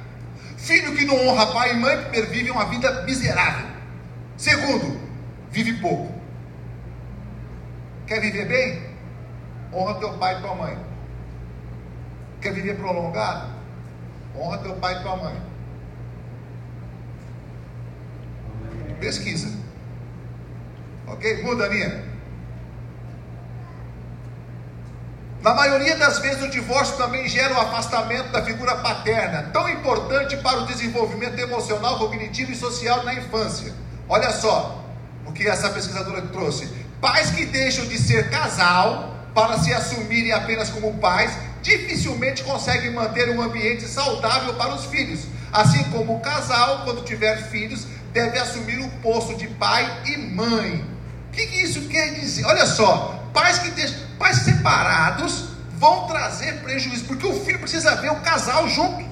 [0.57, 3.67] Filho que não honra pai e mãe, primeiro, uma vida miserável.
[4.37, 4.99] Segundo,
[5.49, 6.13] vive pouco.
[8.05, 8.91] Quer viver bem?
[9.73, 10.90] Honra teu pai e tua mãe.
[12.41, 13.53] Quer viver prolongado?
[14.35, 15.41] Honra teu pai e tua mãe.
[18.99, 19.51] Pesquisa.
[21.07, 21.43] Ok?
[21.43, 22.11] Muda, Aninha.
[25.41, 29.67] Na maioria das vezes, o divórcio também gera o um afastamento da figura paterna, tão
[29.67, 33.73] importante para o desenvolvimento emocional, cognitivo e social na infância.
[34.07, 34.83] Olha só
[35.25, 36.67] o que essa pesquisadora trouxe:
[37.01, 43.29] pais que deixam de ser casal para se assumirem apenas como pais, dificilmente conseguem manter
[43.29, 45.25] um ambiente saudável para os filhos.
[45.51, 50.85] Assim como o casal, quando tiver filhos, deve assumir o posto de pai e mãe.
[51.27, 52.45] O que, que isso quer dizer?
[52.45, 58.11] Olha só, pais que deixam, pais separados vão trazer prejuízo, porque o filho precisa ver
[58.11, 59.03] o casal junto,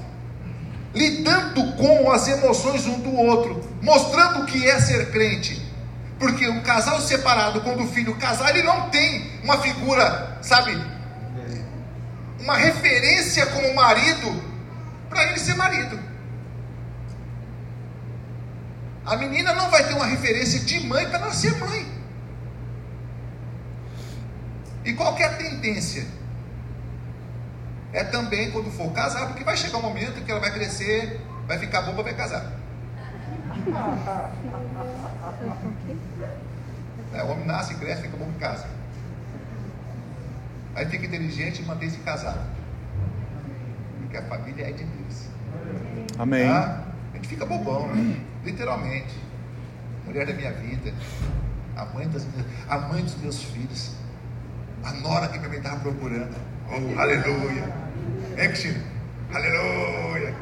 [0.94, 5.68] lidando com as emoções um do outro, mostrando o que é ser crente.
[6.20, 10.78] Porque um casal separado, quando o filho casar, ele não tem uma figura, sabe,
[12.40, 14.42] uma referência como marido,
[15.10, 16.00] para ele ser marido.
[19.06, 21.88] A menina não vai ter uma referência de mãe para ela ser mãe.
[24.86, 26.06] E qualquer tendência
[27.92, 31.58] é também quando for casar, porque vai chegar um momento que ela vai crescer, vai
[31.58, 32.54] ficar boba, vai casar.
[37.12, 38.68] É, o homem nasce, cresce, fica bom em casa.
[40.80, 42.40] Aí fica inteligente e mantém-se casado.
[44.00, 45.26] porque a família é de Deus.
[46.18, 46.48] Amém.
[46.48, 46.86] Tá?
[47.12, 48.18] A gente fica bobão, né?
[48.46, 49.14] literalmente.
[50.06, 50.94] Mulher da minha vida,
[51.76, 53.92] a mãe, das minhas, a mãe dos meus filhos,
[54.82, 56.38] a nora que mãe estava procurando.
[56.70, 57.74] Oh, aleluia.
[58.38, 58.82] É, Cristina?
[59.34, 60.34] Aleluia.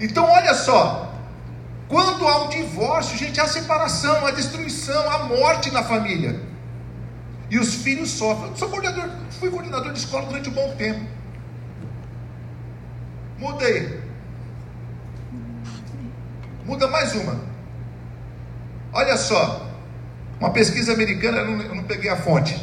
[0.00, 1.12] Então, olha só.
[1.88, 6.48] Quando há um divórcio, gente, há separação, há destruição, há morte na família.
[7.50, 8.50] E os filhos sofrem.
[8.50, 11.04] Eu sou coordenador, fui coordenador de escola durante um bom tempo.
[13.38, 14.00] Mudei.
[16.64, 17.40] Muda mais uma.
[18.92, 19.68] Olha só.
[20.38, 22.56] Uma pesquisa americana, eu não, eu não peguei a fonte.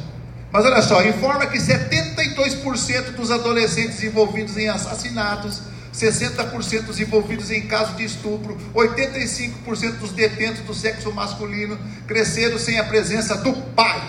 [0.51, 5.61] Mas olha só, informa que 72% dos adolescentes envolvidos em assassinatos,
[5.93, 11.77] 60% dos envolvidos em casos de estupro, 85% dos detentos do sexo masculino
[12.07, 14.01] cresceram sem a presença do pai.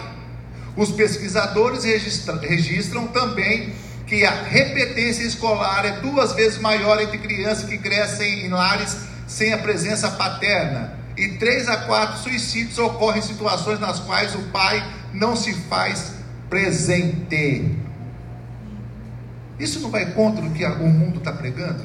[0.79, 3.75] Os pesquisadores registra, registram também
[4.07, 9.53] que a repetência escolar é duas vezes maior entre crianças que crescem em lares sem
[9.53, 10.97] a presença paterna.
[11.17, 14.81] E 3 a 4 suicídios ocorrem em situações nas quais o pai
[15.13, 16.13] não se faz
[16.49, 17.77] presente.
[19.59, 21.85] Isso não vai contra o que o mundo está pregando?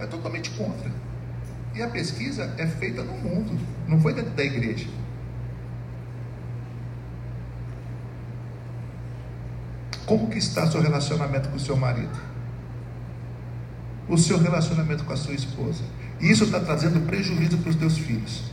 [0.00, 0.90] É totalmente contra.
[1.72, 4.88] E a pesquisa é feita no mundo, não foi dentro da igreja.
[10.08, 12.18] Como que está seu relacionamento com o seu marido?
[14.08, 15.84] O seu relacionamento com a sua esposa?
[16.18, 18.44] Isso está trazendo prejuízo para os teus filhos.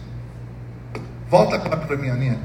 [1.30, 2.42] Volta para mim, Aninha.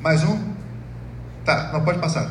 [0.00, 0.54] Mais um?
[1.44, 2.30] Tá, não pode passar.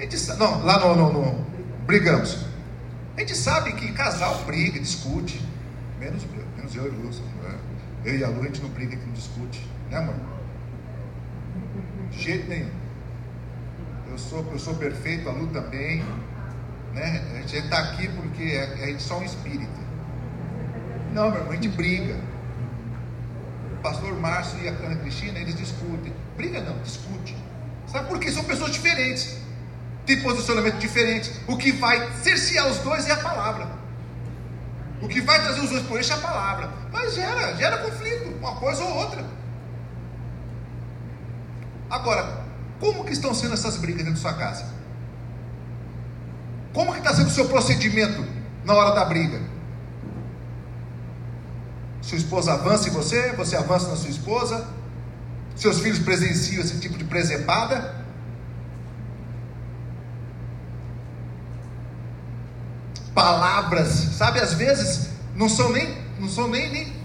[0.00, 1.46] A gente, não, lá no, no, no,
[1.86, 2.44] Brigamos.
[3.16, 5.40] A gente sabe que casal briga, discute.
[6.00, 6.24] Menos,
[6.56, 7.08] menos eu e Lu.
[7.08, 7.58] Né?
[8.04, 9.64] Eu e a Lu, a gente não briga, a gente não discute.
[9.90, 10.39] Né, amor?
[12.10, 12.70] De jeito nenhum.
[14.10, 16.04] Eu sou, eu sou perfeito, a Lu também.
[16.92, 17.24] Né?
[17.34, 19.80] A gente está aqui porque a gente é só um espírito.
[21.12, 22.16] Não, meu irmão, a gente briga
[23.82, 26.12] pastor Márcio e a Ana Cristina, eles discutem.
[26.36, 27.36] Briga não, discute.
[27.86, 28.30] Sabe por quê?
[28.30, 29.38] São pessoas diferentes.
[30.06, 31.30] Tem posicionamento diferente.
[31.46, 33.68] O que vai cercear os dois é a palavra.
[35.02, 36.70] O que vai trazer os dois por eixo é a palavra.
[36.92, 39.24] Mas gera, gera conflito, uma coisa ou outra.
[41.90, 42.44] Agora,
[42.78, 44.64] como que estão sendo essas brigas dentro da sua casa?
[46.72, 48.24] Como que está sendo o seu procedimento
[48.64, 49.40] na hora da briga?
[52.00, 54.66] Sua esposa avança em você, você avança na sua esposa.
[55.56, 57.96] Seus filhos presenciam esse tipo de presepada.
[63.12, 67.00] Palavras, sabe, às vezes não são nem, não são nem, nem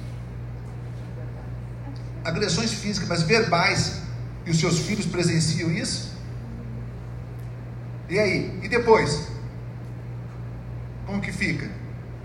[2.24, 4.05] agressões físicas, mas verbais.
[4.46, 6.14] E os seus filhos presenciam isso?
[8.10, 8.60] E aí?
[8.62, 9.28] E depois?
[11.06, 11.70] Como que fica?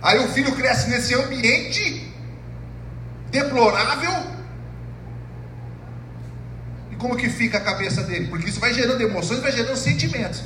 [0.02, 2.12] Aí o filho cresce nesse ambiente
[3.30, 4.12] deplorável.
[6.90, 8.28] E como que fica a cabeça dele?
[8.28, 10.42] Porque isso vai gerando emoções, vai gerando sentimentos.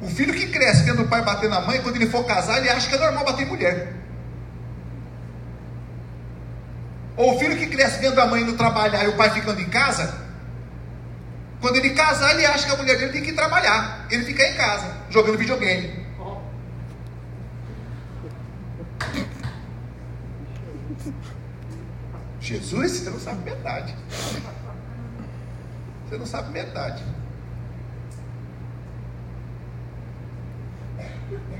[0.00, 2.68] O filho que cresce vendo o pai bater na mãe, quando ele for casar, ele
[2.68, 4.01] acha que é normal bater em mulher.
[7.22, 9.68] Ou o filho que cresce vendo a mãe indo trabalhar e o pai ficando em
[9.68, 10.12] casa,
[11.60, 14.08] quando ele casar, ele acha que a mulher dele tem que ir trabalhar.
[14.10, 16.04] Ele fica em casa, jogando videogame.
[22.40, 23.94] Jesus, você não sabe metade.
[26.08, 27.04] Você não sabe metade.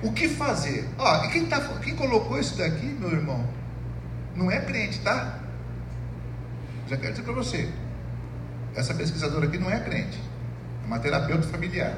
[0.02, 0.88] O que fazer?
[0.98, 3.48] Ó, e quem, tá, quem colocou isso daqui, meu irmão,
[4.34, 5.38] não é crente, tá?
[6.88, 7.68] Já quero dizer para você.
[8.74, 10.18] Essa pesquisadora aqui não é crente.
[10.82, 11.94] É uma terapeuta familiar.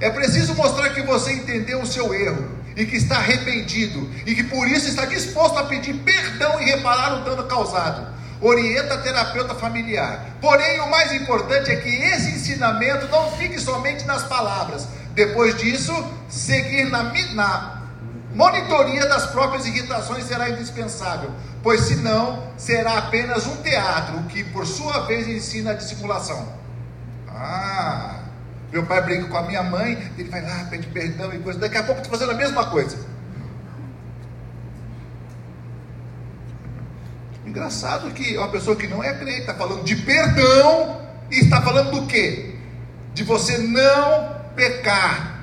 [0.00, 4.44] É preciso mostrar que você entendeu o seu erro e que está arrependido e que
[4.44, 9.54] por isso está disposto a pedir perdão e reparar o dano causado orienta a terapeuta
[9.54, 10.36] familiar.
[10.40, 14.86] Porém, o mais importante é que esse ensinamento não fique somente nas palavras.
[15.14, 15.92] Depois disso,
[16.28, 17.82] seguir na, na
[18.34, 21.30] monitoria das próprias irritações será indispensável,
[21.64, 26.46] pois senão será apenas um teatro que, por sua vez, ensina a dissimulação.
[27.26, 28.20] Ah,
[28.70, 31.78] meu pai briga com a minha mãe, ele vai lá, pede perdão e coisa, daqui
[31.78, 32.98] a pouco estou fazendo a mesma coisa.
[37.46, 41.00] Engraçado que uma pessoa que não é crente está falando de perdão
[41.30, 42.56] e está falando do quê?
[43.14, 45.42] De você não pecar.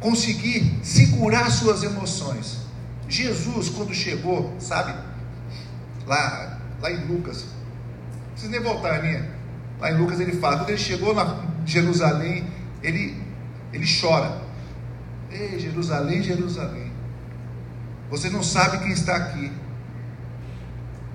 [0.00, 2.67] Conseguir segurar suas emoções.
[3.08, 4.94] Jesus, quando chegou, sabe,
[6.06, 9.28] lá, lá em Lucas, não precisa nem voltar, Aninha.
[9.80, 12.46] Lá em Lucas ele fala, quando ele chegou na Jerusalém,
[12.82, 13.20] ele,
[13.72, 14.42] ele chora.
[15.30, 16.92] Ei, Jerusalém, Jerusalém.
[18.10, 19.52] Você não sabe quem está aqui.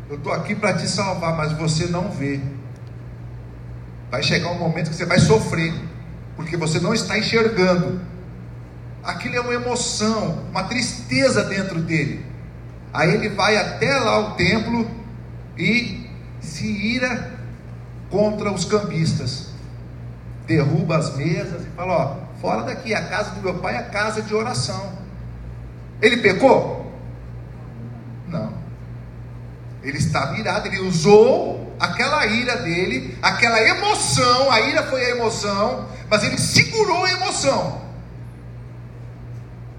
[0.10, 2.40] Eu estou aqui para te salvar, mas você não vê.
[4.12, 5.74] Vai chegar um momento que você vai sofrer,
[6.36, 8.00] porque você não está enxergando.
[9.04, 12.26] Aquilo é uma emoção, uma tristeza dentro dele.
[12.94, 14.90] Aí ele vai até lá o templo
[15.58, 17.32] e se ira
[18.10, 19.50] contra os cambistas.
[20.48, 23.90] Derruba as mesas e fala: Ó, fora daqui, a casa do meu pai é a
[23.90, 24.94] casa de oração.
[26.02, 26.94] Ele pecou?
[28.28, 28.54] Não.
[29.82, 35.90] Ele estava irado, ele usou aquela ira dele, aquela emoção, a ira foi a emoção,
[36.10, 37.83] mas ele segurou a emoção.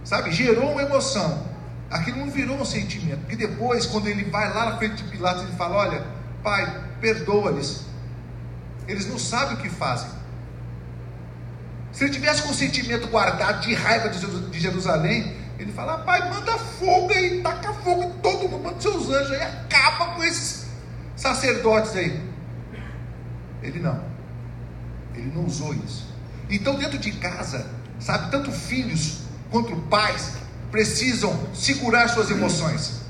[0.05, 1.43] Sabe, gerou uma emoção.
[1.91, 3.21] Aquilo não virou um sentimento.
[3.21, 6.07] Porque depois, quando ele vai lá na frente de Pilatos, ele fala: Olha,
[6.43, 7.87] pai, perdoa-lhes.
[8.87, 10.11] Eles não sabem o que fazem.
[11.93, 16.59] Se ele tivesse com um sentimento guardado de raiva de Jerusalém, ele fala: Pai, manda
[16.59, 20.67] fogo aí, taca fogo em todo mundo, manda seus anjos aí, acaba com esses
[21.17, 22.21] sacerdotes aí.
[23.63, 24.05] Ele não.
[25.15, 26.13] Ele não usou isso.
[26.51, 27.67] Então, dentro de casa,
[27.99, 29.24] sabe, tanto filhos
[29.55, 30.33] quanto pais
[30.73, 33.03] precisam segurar suas emoções.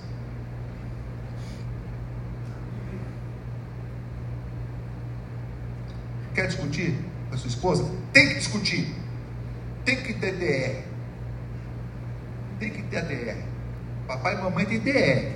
[6.34, 6.98] Quer discutir
[7.30, 7.90] com a sua esposa?
[8.12, 8.94] Tem que discutir.
[9.86, 10.84] Tem que ter DR.
[12.60, 13.42] Tem que ter DR.
[14.06, 15.32] Papai e mamãe tem DR.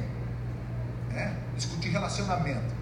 [1.14, 1.32] É?
[1.56, 2.74] Discutir relacionamento.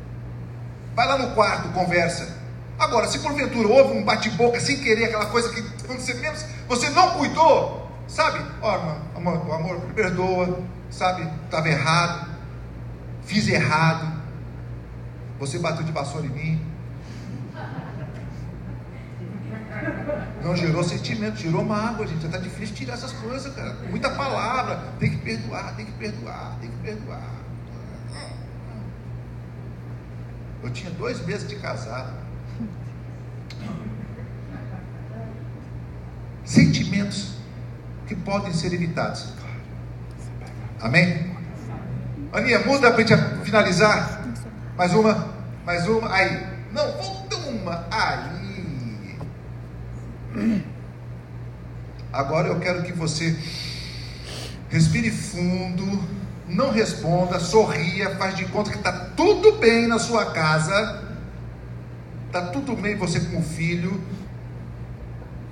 [0.96, 2.36] Vai lá no quarto, conversa.
[2.76, 6.90] Agora, se porventura houve um bate-boca sem querer, aquela coisa que quando você menos, você
[6.90, 8.44] não cuidou, sabe?
[8.60, 11.28] Ó, oh, amor, amor, me perdoa, sabe?
[11.44, 12.28] Estava errado,
[13.22, 14.20] fiz errado,
[15.38, 16.66] você bateu de vassoura em mim.
[20.42, 22.24] Não gerou sentimento, gerou mágoa, gente.
[22.24, 23.74] Está difícil tirar essas coisas, cara.
[23.90, 24.76] Muita palavra.
[24.98, 27.46] Tem que perdoar, tem que perdoar, tem que perdoar.
[30.62, 32.14] Eu tinha dois meses de casado.
[36.44, 37.36] Sentimentos
[38.06, 39.32] que podem ser evitados.
[40.80, 41.34] Amém?
[42.32, 44.22] Aninha, muda para a gente finalizar.
[44.76, 45.34] Mais uma,
[45.64, 46.12] mais uma.
[46.12, 46.46] Aí.
[46.72, 47.86] Não, volta uma.
[47.90, 49.16] Aí.
[52.12, 53.36] Agora eu quero que você
[54.68, 56.02] respire fundo,
[56.48, 61.04] não responda, sorria, faz de conta que está tudo bem na sua casa,
[62.26, 64.00] está tudo bem você com o filho,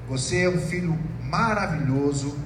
[0.08, 0.98] você é um filho
[1.34, 2.38] maravilhoso,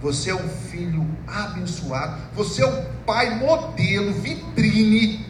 [0.00, 5.26] você é um filho abençoado, você é um pai modelo, vitrine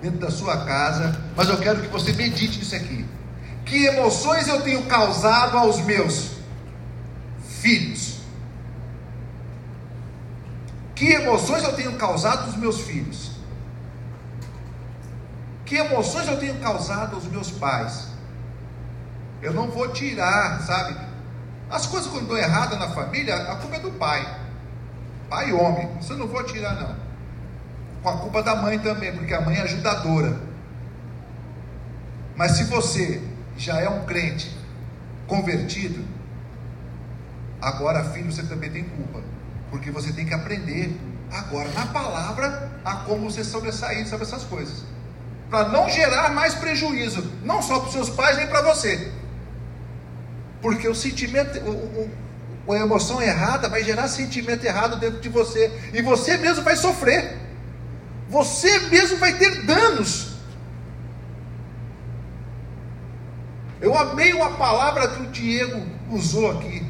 [0.00, 3.04] dentro da sua casa, mas eu quero que você medite nisso aqui.
[3.66, 6.30] Que emoções eu tenho causado aos meus
[7.60, 8.20] filhos?
[10.94, 13.32] Que emoções eu tenho causado aos meus filhos?
[15.66, 18.08] Que emoções eu tenho causado aos meus pais?
[19.42, 21.09] Eu não vou tirar, sabe?
[21.70, 24.38] As coisas quando estão erradas na família, a culpa é do pai.
[25.28, 25.88] Pai e homem.
[26.00, 26.96] Isso eu não vou tirar, não.
[28.02, 30.40] Com a culpa da mãe também, porque a mãe é ajudadora.
[32.34, 33.22] Mas se você
[33.56, 34.56] já é um crente
[35.28, 36.04] convertido,
[37.60, 39.22] agora, filho, você também tem culpa.
[39.70, 40.98] Porque você tem que aprender
[41.30, 44.84] agora na palavra a como você sobressair sobre essas coisas.
[45.48, 49.12] Para não gerar mais prejuízo, não só para os seus pais, nem para você.
[50.60, 52.10] Porque o sentimento, o,
[52.66, 55.70] o, a emoção errada vai gerar sentimento errado dentro de você.
[55.92, 57.38] E você mesmo vai sofrer.
[58.28, 60.30] Você mesmo vai ter danos.
[63.80, 66.86] Eu amei uma palavra que o Diego usou aqui.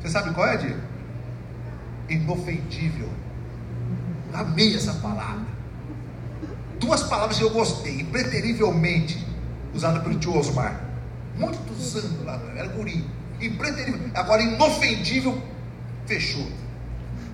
[0.00, 0.80] Você sabe qual é, Diego?
[2.08, 3.08] Inofendível.
[4.32, 5.46] Amei essa palavra.
[6.78, 9.26] Duas palavras que eu gostei, impreterivelmente,
[9.72, 10.83] usada pelo tio Osmar.
[11.36, 13.04] Muitos anos lá, era guri.
[13.40, 14.10] Impreterível.
[14.14, 15.42] Agora, inofendível,
[16.06, 16.46] fechou.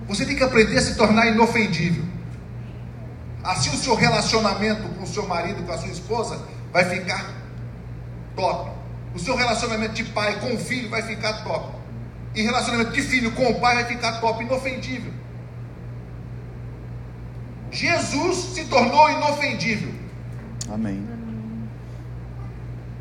[0.09, 2.05] Você tem que aprender a se tornar inofendível.
[3.45, 7.33] Assim o seu relacionamento com o seu marido, com a sua esposa, vai ficar
[8.37, 8.71] top.
[9.15, 11.75] O seu relacionamento de pai com o filho vai ficar top.
[12.35, 15.13] E relacionamento de filho com o pai vai ficar top, inofendível.
[17.71, 19.93] Jesus se tornou inofendível.
[20.73, 21.20] Amém.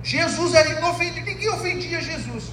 [0.04, 2.52] Jesus era inofendível, ninguém ofendia Jesus.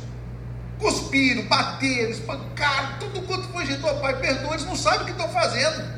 [0.78, 5.28] Cuspiram, bateram, espancaram, tudo quanto foi jeito, pai, perdoa, eles não sabem o que estão
[5.28, 5.96] fazendo.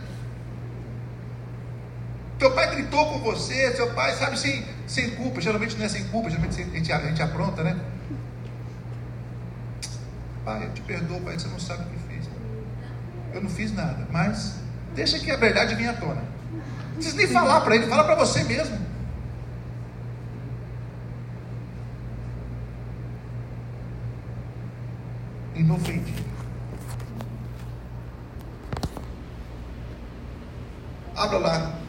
[2.39, 5.41] Teu pai gritou com você, seu pai, sabe, assim, sem culpa.
[5.41, 7.77] Geralmente não é sem culpa, geralmente a gente, a gente apronta, né?
[10.45, 12.29] Pai, eu te perdoo, pai, você não sabe o que fez.
[13.35, 14.55] Eu não fiz nada, mas
[14.95, 16.23] deixa que a verdade venha à tona.
[16.53, 18.79] Não precisa nem falar para ele, fala para você mesmo.
[25.59, 26.23] Inofendido.
[31.17, 31.81] Abra lá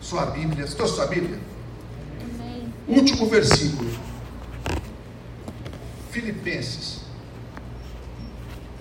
[0.00, 0.64] sua Bíblia.
[0.68, 1.40] Trouxe sua Bíblia?
[2.22, 2.72] Amém.
[2.86, 3.90] Último versículo.
[6.12, 7.00] Filipenses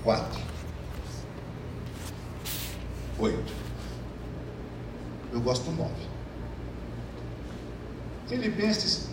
[0.04, 0.40] 4.
[3.18, 3.54] 8.
[5.34, 5.92] Eu gosto do 9.
[8.28, 9.09] Filipenses.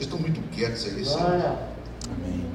[0.00, 1.04] Vocês estão muito quietos aí,
[2.10, 2.46] Amém.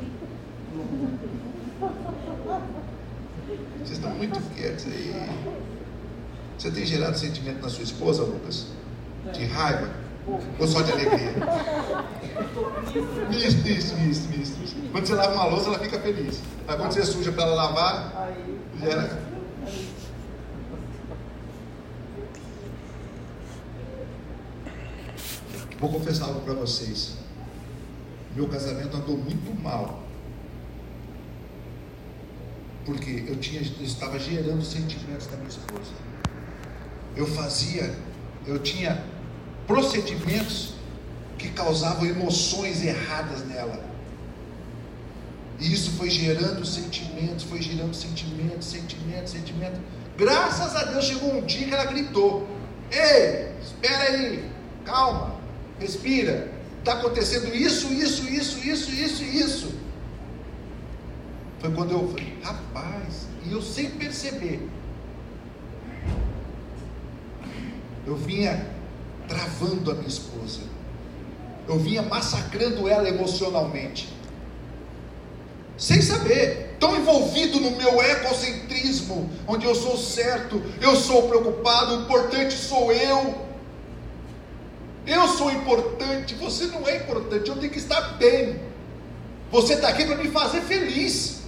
[3.78, 5.30] Vocês estão muito quietos aí.
[6.58, 8.66] Você tem gerado sentimento na sua esposa, Lucas?
[9.32, 9.91] De raiva?
[10.58, 11.36] Ou só de alegria?
[13.30, 14.76] Isso, isso, isso, isso.
[14.91, 16.41] Quando você lava uma louça, ela fica feliz.
[16.66, 18.34] Mas quando você suja para ela lavar,
[18.80, 19.20] gera.
[25.80, 27.24] Vou confessar algo para vocês.
[28.36, 30.05] Meu casamento andou muito mal
[32.86, 35.91] porque eu, tinha, eu estava gerando sentimentos da minha esposa.
[37.15, 37.95] Eu fazia,
[38.45, 39.03] eu tinha
[39.65, 40.75] procedimentos
[41.38, 43.83] que causavam emoções erradas nela.
[45.59, 49.79] E isso foi gerando sentimentos, foi gerando sentimentos, sentimentos, sentimentos.
[50.17, 52.47] Graças a Deus chegou um dia que ela gritou:
[52.91, 54.49] Ei, espera aí,
[54.86, 55.36] calma,
[55.79, 56.55] respira.
[56.86, 59.73] Está acontecendo isso, isso, isso, isso, isso, isso.
[61.57, 64.69] Foi quando eu falei, rapaz, e eu sem perceber,
[68.05, 68.69] eu vinha
[69.27, 70.59] travando a minha esposa,
[71.67, 74.13] eu vinha massacrando ela emocionalmente,
[75.79, 82.01] sem saber, tão envolvido no meu egocentrismo, onde eu sou certo, eu sou preocupado, o
[82.03, 83.45] importante sou eu.
[85.06, 88.60] Eu sou importante, você não é importante, eu tenho que estar bem.
[89.51, 91.41] Você está aqui para me fazer feliz.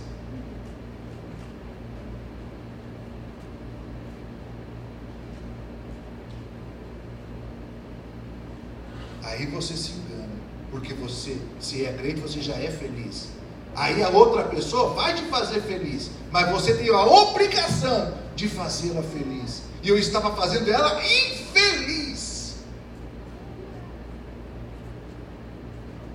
[9.23, 10.29] Aí você se engana,
[10.71, 13.29] porque você, se é crente, você já é feliz.
[13.75, 19.03] Aí a outra pessoa vai te fazer feliz, mas você tem a obrigação de fazê-la
[19.03, 19.63] feliz.
[19.83, 21.96] E eu estava fazendo ela infeliz.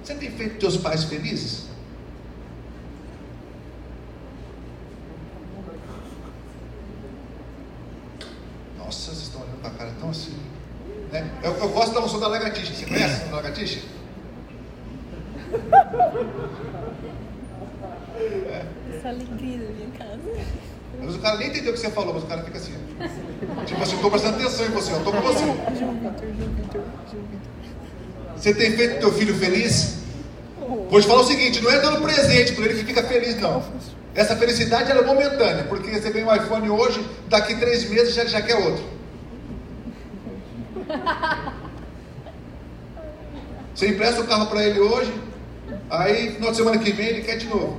[0.03, 1.67] Você tem feito teus pais felizes?
[8.79, 10.37] Nossa, vocês estão olhando para a cara tão assim.
[11.13, 11.31] Né?
[11.43, 12.75] Eu, eu gosto da unção da lagartixa.
[12.75, 13.81] Você conhece a unção da lagartixa?
[18.47, 18.67] É.
[18.97, 20.21] Essa alegria da minha casa.
[20.95, 22.73] Às vezes o cara nem entendeu o que você falou, mas o cara fica assim.
[23.67, 25.45] Tipo assim, estou prestando atenção em você, eu estou com você.
[28.43, 29.99] Você tem feito teu filho feliz?
[30.59, 33.63] Vou te falar o seguinte, não é dando presente para ele que fica feliz, não.
[34.17, 38.43] Essa felicidade é momentânea, porque você ganha um iPhone hoje, daqui três meses já, já
[38.43, 38.83] quer outro.
[43.73, 45.15] Você empresta o carro para ele hoje,
[45.89, 47.79] aí final de semana que vem ele quer de novo.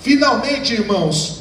[0.00, 1.40] Finalmente, irmãos,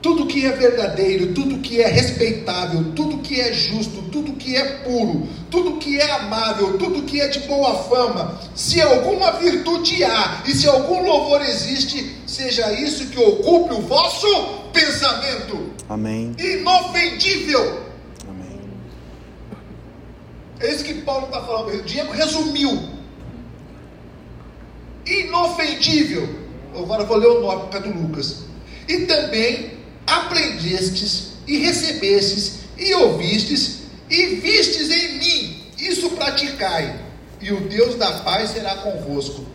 [0.00, 4.78] tudo que é verdadeiro, tudo que é respeitável, tudo que é justo, tudo que é
[4.78, 10.42] puro, tudo que é amável, tudo que é de boa fama, se alguma virtude há
[10.46, 14.26] e se algum louvor existe, seja isso que ocupe o vosso
[14.72, 15.70] pensamento.
[15.86, 16.34] Amém.
[16.38, 17.82] Inofendível.
[18.26, 18.60] Amém.
[20.60, 21.74] É isso que Paulo está falando.
[21.74, 22.88] O Diego resumiu.
[25.04, 26.39] Inofendível.
[26.74, 28.44] Agora vou ler o nome por causa do Lucas.
[28.88, 29.72] E também
[30.06, 37.00] aprendestes e recebestes e ouvistes e vistes em mim, isso praticai,
[37.40, 39.46] e o Deus da paz será convosco.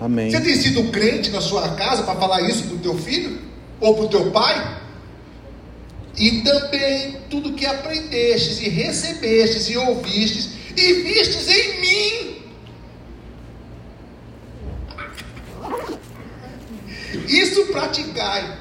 [0.00, 0.30] Amém.
[0.30, 3.38] Você tem sido crente na sua casa para falar isso para o teu filho
[3.78, 4.80] ou para o teu pai?
[6.16, 12.31] E também tudo que aprendestes e recebestes e ouvistes e vistes em mim.
[17.28, 18.58] Isso praticai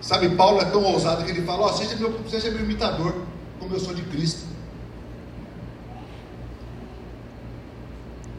[0.00, 3.14] Sabe, Paulo é tão ousado que ele fala: oh, seja, meu, seja meu imitador,
[3.58, 4.46] como eu sou de Cristo.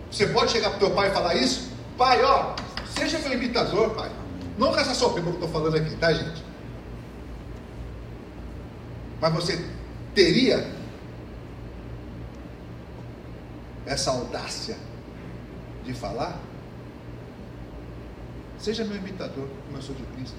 [0.10, 1.70] Você pode chegar para o teu pai e falar isso?
[1.98, 2.56] Pai, ó,
[2.98, 4.12] seja meu imitador, pai.
[4.58, 6.44] Não com essa soberba que eu estou falando aqui, tá, gente?
[9.22, 9.66] Mas você
[10.16, 10.66] teria
[13.86, 14.78] essa audácia
[15.84, 16.40] de falar?
[18.60, 20.36] Seja meu imitador, como eu sou de Cristo.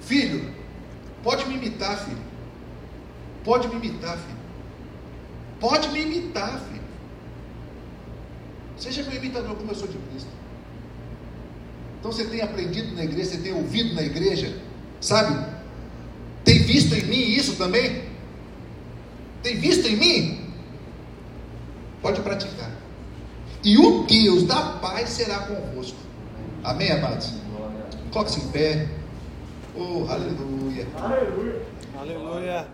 [0.00, 0.52] Filho,
[1.22, 2.22] pode me imitar, filho.
[3.44, 4.38] Pode me imitar, filho.
[5.60, 6.82] Pode me imitar, filho.
[8.78, 10.30] Seja meu imitador, como eu sou de Cristo.
[12.00, 14.58] Então você tem aprendido na igreja, você tem ouvido na igreja,
[15.00, 15.54] sabe?
[16.44, 18.04] Tem visto em mim isso também?
[19.42, 20.54] Tem visto em mim?
[22.02, 22.70] Pode praticar.
[23.62, 26.03] E o Deus da paz será convosco.
[26.64, 27.30] Amém, amados?
[28.10, 28.88] Coloque-se em pé.
[29.76, 30.86] Oh, aleluia.
[30.96, 31.60] Aleluia.
[32.00, 32.66] Aleluia.